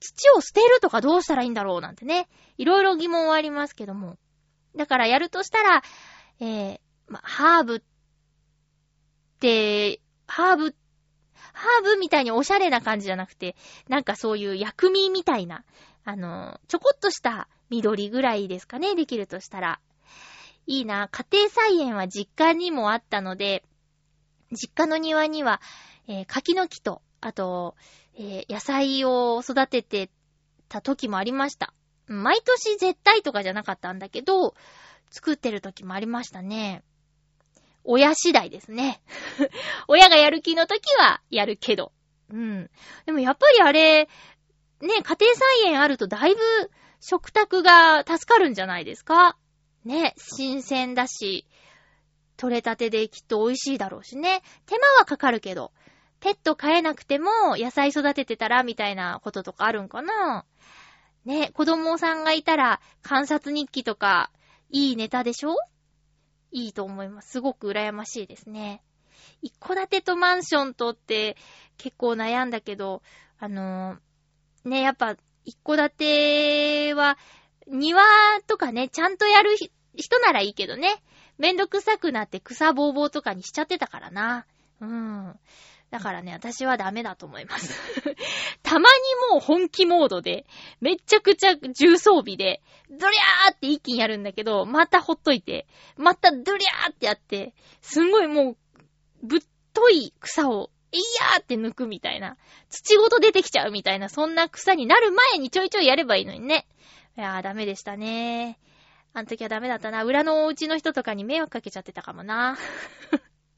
[0.00, 2.28] 土を捨てるとかどうしたらいいんだろうなんてね。
[2.56, 4.16] いろいろ疑問はありますけども。
[4.74, 5.82] だからやるとしたら、
[6.40, 7.80] えー、まあ、ハーブっ
[9.40, 10.74] て、ハーブ、
[11.52, 13.54] ハーブみたいにおしゃれな感じじゃなくて、
[13.88, 15.64] なんかそういう薬味みたいな、
[16.04, 19.80] あの、ちょこっとした緑ぐらいですかね、できるとしたら。
[20.66, 21.08] いいな。
[21.08, 23.64] 家庭菜園は実家にもあったので、
[24.52, 25.60] 実家の庭には、
[26.06, 27.74] えー、柿の木と、あと、
[28.16, 30.10] えー、野菜を育てて
[30.68, 31.74] た時もありました。
[32.06, 34.54] 毎年絶対とかじゃなかったんだけど、
[35.10, 36.82] 作ってる時もありましたね。
[37.84, 39.02] 親次第ですね。
[39.88, 41.92] 親がやる気の時はやるけど。
[42.30, 42.70] うん。
[43.06, 44.08] でもやっぱりあれ、ね、
[44.80, 46.40] 家庭菜園あるとだいぶ
[47.00, 49.36] 食卓が助かるんじゃないですか？
[49.84, 51.46] ね、新鮮だし、
[52.36, 54.42] 取れたてできっと美味しいだろうしね。
[54.66, 55.72] 手間はかかるけど、
[56.20, 60.46] ペット飼えなくても野菜育ててたらみたいなこととかあるんかな
[61.24, 64.30] ね、子供さんがいたら観察日記とか
[64.70, 65.54] いいネタでしょ？
[66.50, 67.30] いいと思います。
[67.32, 68.82] すごく羨ましいですね。
[69.42, 71.36] 一戸建てとマンションとって
[71.76, 73.02] 結構悩んだけど、
[73.38, 77.18] あのーね、やっぱ一戸建ては
[77.66, 78.02] 庭
[78.46, 79.56] とかね、ちゃんとやる
[79.96, 81.02] 人ならいいけどね。
[81.38, 84.46] めんどくさくなって草ぼうぼうとかにしちゃってたからな。
[84.80, 85.38] うん。
[85.90, 87.80] だからね、私はダメだと思います。
[88.62, 90.44] たまにもう本気モードで、
[90.80, 98.56] めちゃくちゃ重装備で、ドリャーって一気にやるんだけど、またほっといて、またドリャーってやって、すんごいもう、
[99.22, 99.40] ぶっ
[99.72, 102.36] とい草を、いやーって抜くみたいな。
[102.70, 106.66] 土ごと出てきちゃうみたいな、そんな草になる前にちょいちょいやればいいのにね。
[107.16, 108.58] いやー、ダメでしたね。
[109.12, 110.02] あの時はダメだったな。
[110.02, 112.58] 裏のお家の人とかに迷惑かけちゃってたかもな。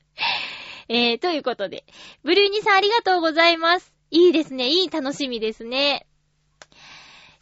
[0.89, 1.87] えー、ということで。
[2.23, 3.95] ブルーニさんありがとうございます。
[4.11, 4.69] いいですね。
[4.69, 6.07] いい楽しみですね。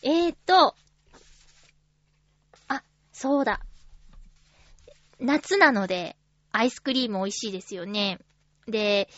[0.02, 0.76] えーと、
[2.68, 3.60] あ、そうだ。
[5.18, 6.16] 夏なので、
[6.52, 8.20] アイスクリーム美味しいですよね。
[8.68, 9.08] で、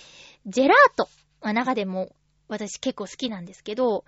[0.47, 1.11] ジェラート
[1.43, 2.17] は中でも
[2.49, 4.07] 私結構好きなんですけど、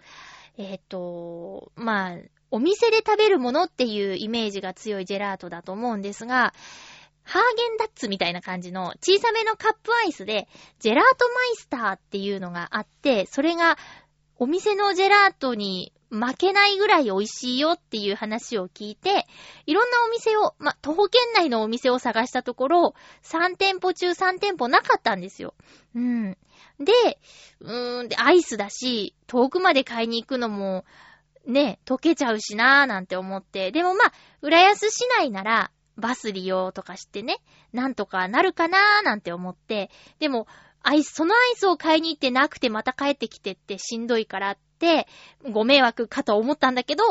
[0.56, 2.16] えっ、と、まあ、
[2.50, 6.54] お店で食べるものっていうイメージが強いジェラートだと思うんですが、
[7.24, 13.76] ハーゲンダッツみたいな感じの小さめのカップアイスで、ジェラートマイスターっていうのがあって、それが
[14.38, 19.26] お店のジェラートに負けないぐらい美味しいよっていう話を聞いて、
[19.66, 22.94] いろんなお店を、ま、徒歩圏内のお店を探したところ、
[23.24, 25.54] 3店舗中3店舗なかったんですよ。
[25.94, 26.38] うん。
[26.80, 27.18] で、
[27.60, 30.86] うーん、で、アイスだし、遠くまで買いに行くのも、
[31.48, 33.72] ね、溶けちゃうしなーなんて思って。
[33.72, 37.38] でもまあ、浦安市内なら、バス利用とかしてね、
[37.72, 39.90] なんとかなるかなーなんて思って。
[40.20, 40.46] でも、
[40.82, 45.08] アイス、そのアイスを買いに行ってなくてまた帰ってきてってしんどいからって、
[45.50, 47.04] ご迷惑かと思ったんだけど、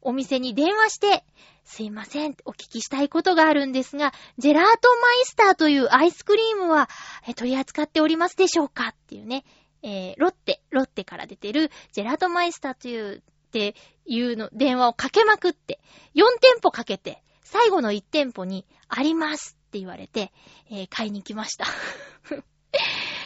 [0.00, 1.24] お店に電話して、
[1.64, 6.88] すいません、お聞きしたいことがあるんですが、ジェラートマイスターというアイスクリームは、
[7.26, 9.44] え取り扱っておりますでしょうかっていうね、
[9.82, 13.22] えー、ロッテ、ロッテから出てる、ジェラートマイスターという、
[13.52, 13.74] って
[14.06, 15.78] いうの、電話をかけまくって、
[16.14, 20.32] 4店舗かけて、最後の1店舗に、ありますって言われて、
[20.70, 21.66] えー買いに来ました。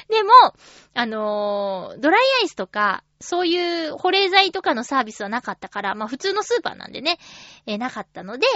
[0.08, 0.30] でも、
[0.94, 7.18] あのードライアイスとか、そういう保冷剤とかのサービスはなかったから、まあ普通のスーパーなんでね、
[7.66, 8.46] えーなかったので、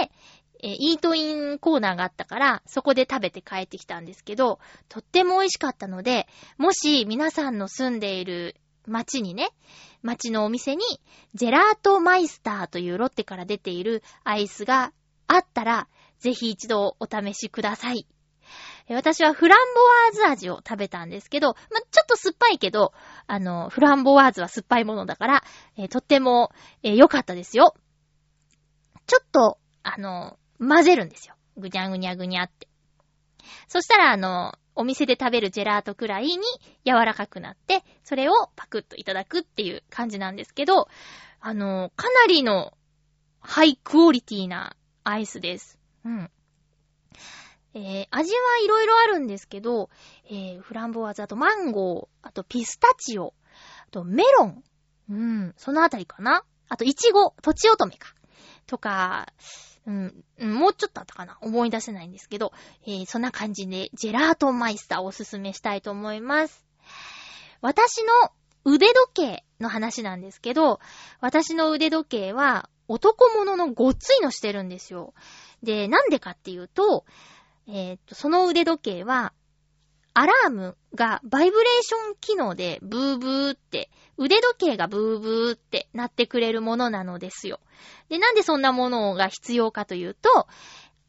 [0.61, 4.59] えーイートインコーナーがあったから、そこで食べて帰ってきたんですけど、
[4.89, 8.57] とっても美味しかったので、もし皆さんの住んでいる
[8.91, 9.49] 街にね、
[10.03, 10.83] 街のお店に、
[11.33, 14.93] ジェラートマイスターというロッテから出ているアイスが
[15.27, 15.87] あったら、
[16.19, 18.05] ぜひ一度お試しください。
[18.89, 22.93] 私はフランボワーズ味を食べたんですけど、まちょっと酸っぱいけど、
[23.27, 25.43] あの、フランボワーズは酸っぱいものだから、
[25.77, 26.51] えーとっても、
[26.83, 27.75] えー良かったですよ。
[29.07, 31.35] ちょっと、あの、混ぜるんですよ。
[31.57, 32.67] ぐにゃぐにゃぐにゃって。
[33.67, 36.37] そしたら、あの、お店で食べるジェラートくらいに
[36.85, 40.87] 柔らかくなって、それをパクッといただくっていう感じなんですけど、
[41.39, 42.73] あの、かなりの
[43.39, 45.79] ハイクオリティなアイスです。
[46.05, 46.31] うん。
[47.73, 49.89] えー、味はいろいろあるんですけど、
[50.29, 53.33] えー、フランボワーズ、あとマンゴー、あとピスタチオ、
[53.87, 54.63] あとメロン、
[55.09, 58.13] うん、そのあたりかなあとイチゴ、とちおとめか。
[58.67, 59.31] とか、
[59.87, 62.53] うん、もうちょっとあったかな思い出せないんですけど、
[62.85, 66.65] えー、そんな感じで、ジェラートマイスターをおすすめしたいと思います。
[67.61, 68.31] 私の
[68.63, 70.79] 腕時計の話なんですけど、
[71.19, 75.13] 私の腕時計は男物のごっついのしてるんですよ。
[75.63, 77.05] で、なんでかっていうと、
[77.67, 79.33] えーっと、その腕時計は、
[80.13, 87.59] アラームがバイブレーション機能でブーブーって、腕時計がブーブーってなってくれるものなのですよ。
[88.09, 90.47] で、なんでそんなものが必要かというと、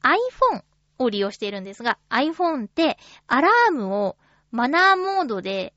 [0.02, 0.62] iPhone
[0.98, 4.16] を利用しているんですが、iPhone ってアラームを
[4.52, 5.74] マナーモードで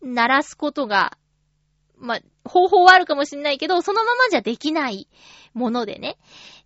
[0.00, 1.18] 鳴らすことが、
[1.96, 5.08] ま、方法はあるかもしれないけど、そのままじゃできない
[5.52, 6.16] ものでね、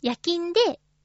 [0.03, 0.61] 夜勤で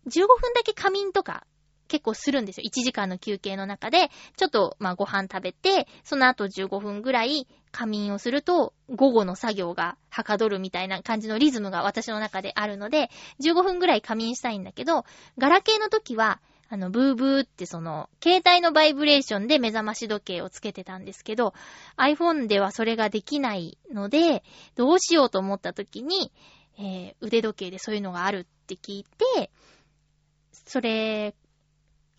[0.08, 1.46] 15分だけ仮眠とか
[1.88, 2.66] 結構するんですよ。
[2.68, 13.10] 1時間の休憩の中で、ちょっと、まあ、ご飯食べて、その後15分ぐらい仮眠をすると、午後の作業がはかどるみたいな感じのリズムが私の中であるので、
[13.44, 15.06] 15分ぐらい仮眠したいんだけど、
[15.38, 21.54] ガラケーの時は、あの、ブーブーってその、携帯のバイブレーションで目覚まし時計をつけてたんですけど、
[21.96, 24.44] iPhone ではそれができないので、
[24.76, 26.32] どうしようと思った時に、
[26.78, 29.04] えー腕時計でそういうのがあるって聞い
[29.36, 29.50] て、
[30.52, 31.34] それ、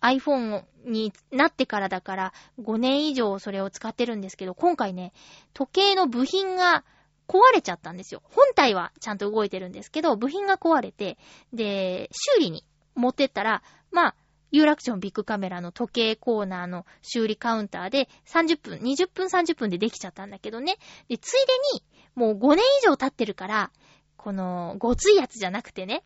[0.01, 5.13] iPhone になってからだから5年以上それを使ってるんですけど、今回ね、
[5.53, 6.83] 時計の部品が
[7.27, 8.21] 壊れちゃったんですよ。
[8.23, 11.17] 本体はちゃんと動いてるんですけど、部品が壊れて、
[11.53, 14.15] で、修理に持ってったら、まあ、
[14.51, 20.77] 有楽町ビッグカメラの時計コーナーの修理カウンターで30分、20分30分でできちゃったんだけどね。
[21.07, 21.83] で、ついでに、
[22.15, 23.71] もう5年以上経ってるから、
[24.17, 26.03] この、ごついやつじゃなくてね、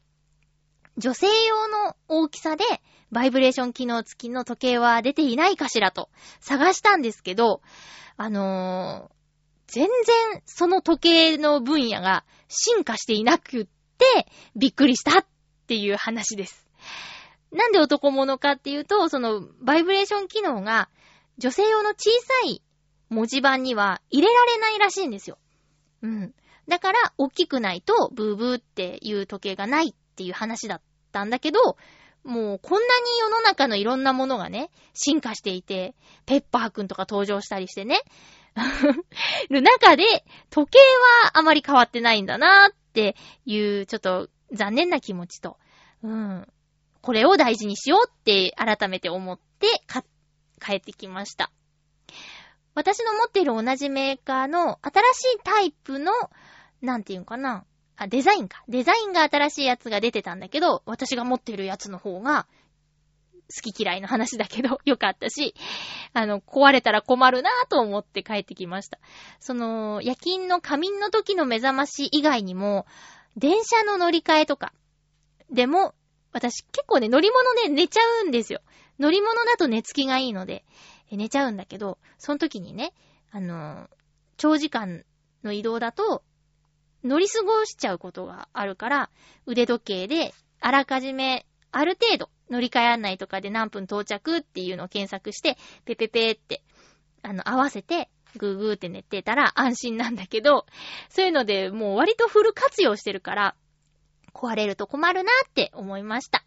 [0.98, 2.64] 女性用の大きさで、
[3.12, 7.62] バイブレーション機能付きの時計は出ていないかしらと探したんですけど、
[8.18, 9.24] あのー
[9.74, 13.66] 全然その時計の分野が進化していなくっ
[13.98, 15.26] て、びっくりしたっ
[15.66, 16.68] ていう話です。
[17.52, 20.90] なんで男物かっていうと、その、バイブレーション機能が、
[21.40, 22.62] 女性用の小さい
[23.10, 25.40] 文字盤には入れられないらしいんですよ。
[26.04, 26.36] うん。
[26.68, 31.78] だから、大きくないと、ブーブーっていう時計がないっっていう話だったんだけど、
[32.24, 35.96] もう、こんなに世の中のいろんなものがね、進化していて、
[36.26, 38.00] ペッパーくんとか登場したりしてね、
[39.50, 40.06] る中で、
[40.52, 40.80] 時計
[41.24, 45.58] はあまり変わってないんだなっていう、ちょっと残念な気持ちと、
[46.04, 46.48] うん。
[47.02, 50.06] これを大事にしようって改めて思ってか、
[50.62, 51.52] 帰ってきました。
[52.76, 56.12] 私の持っている同じメーカーの新しいタイプの、
[56.82, 57.66] なんていうのかな。
[57.96, 58.64] あ、デザインか。
[58.68, 62.48] デザインが新しいやつが出てたんだけど、私が持ってるやつの方が、
[63.56, 65.54] 好き嫌いの話だけど、 よかったし、
[66.14, 69.00] あの、壊れたら困るなぁと思って帰ってきました。
[69.40, 72.86] その、夜勤の仮眠の時の目覚まし以外にも、
[73.36, 74.74] 電車の乗り換えとか、
[75.52, 75.94] でも、
[76.32, 78.62] 私結構ね、乗り物で寝ちゃうんですよ。
[79.00, 80.66] 乗り物だと寝つきがいいので、
[81.12, 82.94] 寝ちゃうんだけど、その時にね、
[83.32, 83.88] あの、
[84.38, 85.06] 長時間
[85.44, 86.24] の移動だと、
[87.04, 89.10] 乗り過ごしちゃうことがあるから、
[89.46, 96.62] 腕時計で、あらかじめ、ある程度、乗り換え案内とかで何分到着っていうのを検索して、ペペペって、
[97.22, 100.66] あの、合わせて、グーグーって寝てたら安心なんだけど、
[101.10, 103.56] そういうのでもう割とフル活用してるから、
[104.34, 106.44] 壊れると困るなって思いました。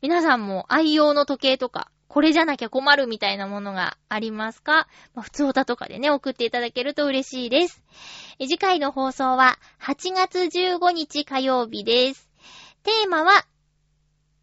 [0.00, 7.82] 皆さんも愛用の時計とか、これじゃなきゃ困るみたいなものがありますか、まあ、普通歌とかでね、送っていただけると嬉しいです。
[8.38, 12.28] 次回の放送は8月15日火曜日です。
[12.82, 13.46] テーマは、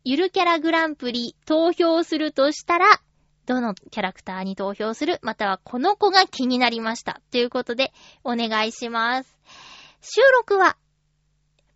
[0.03, 2.87] ゆるキャラグランプリ投票するとしたら、
[3.45, 5.19] どのキャラクターに投票する？
[5.21, 7.21] またはこの子が気になりました。
[7.29, 7.93] ということで、
[8.23, 9.37] お願いします。
[10.01, 10.75] 収録は、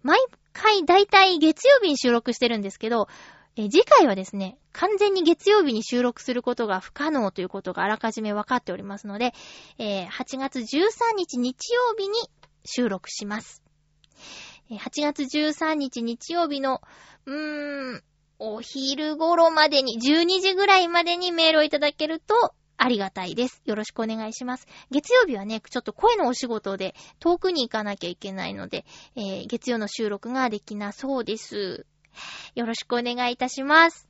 [0.01, 0.19] 毎
[0.53, 3.07] 回だいたい月曜日に収録してるんですけど、
[3.55, 9.33] え次回はですね、完全に月曜日に収録することが不可能ということがあらかじめ分かっておりますので、
[9.77, 10.63] えー8月13
[11.15, 12.15] 日日曜日に
[12.65, 13.61] 収録します。
[14.71, 16.81] 8月13日日曜日の、
[17.25, 18.03] うーん、
[18.39, 22.33] お昼頃までに、12時ぐらいまでにメールをいただけると、
[22.77, 23.61] ありがたいです。
[23.65, 24.67] よろしくお願いします。
[24.89, 28.85] 月曜日はね、ちょっと声のお仕事で遠くに行かなきゃいけないので、
[29.15, 31.85] えー月曜の収録ができなそうです。
[32.55, 34.07] よろしくお願いいたします。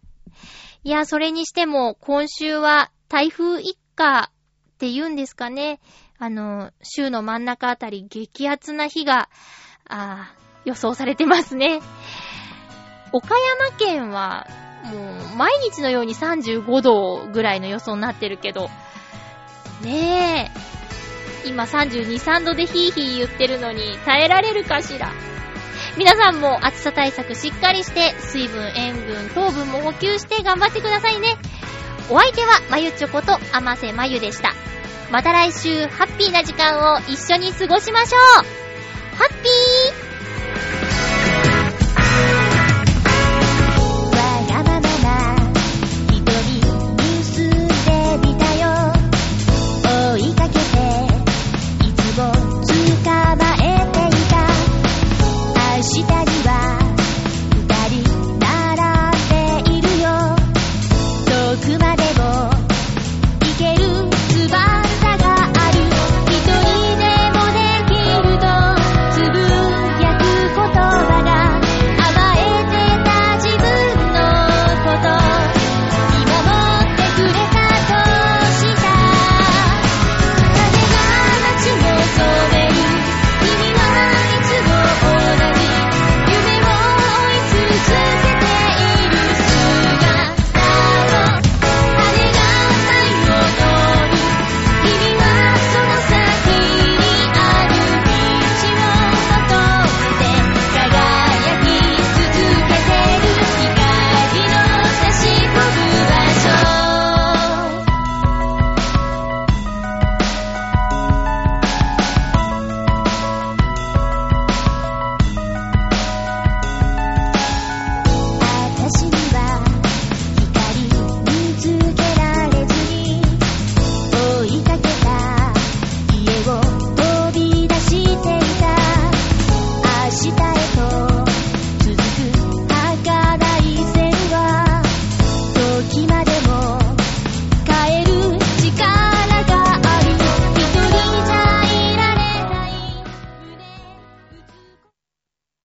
[0.84, 4.32] いや、それにしても、今週は台風一過
[4.74, 5.80] って言うんですかね。
[6.18, 9.30] あの、週の真ん中あたり激アツな日が、
[9.88, 10.34] あ
[10.66, 11.82] 予想されてますね。
[13.12, 14.48] 岡山県は、
[14.86, 18.70] もう、毎日のように35度ぐらいの予想になってるけど、
[19.82, 20.52] ね
[21.46, 25.12] え、今32、3度でヒーヒー言ってるのに耐えられるかしら？
[25.96, 31.38] 皆さんも暑さ対策しっかりして、水分、塩分、糖分も補給して頑張ってくださいね。
[32.10, 34.54] お相手は、まゆちょこと、あませまゆでした。
[35.12, 38.64] また来週、ハッピーな時間を一緒に過ごしましょう
[39.18, 39.63] ハッピー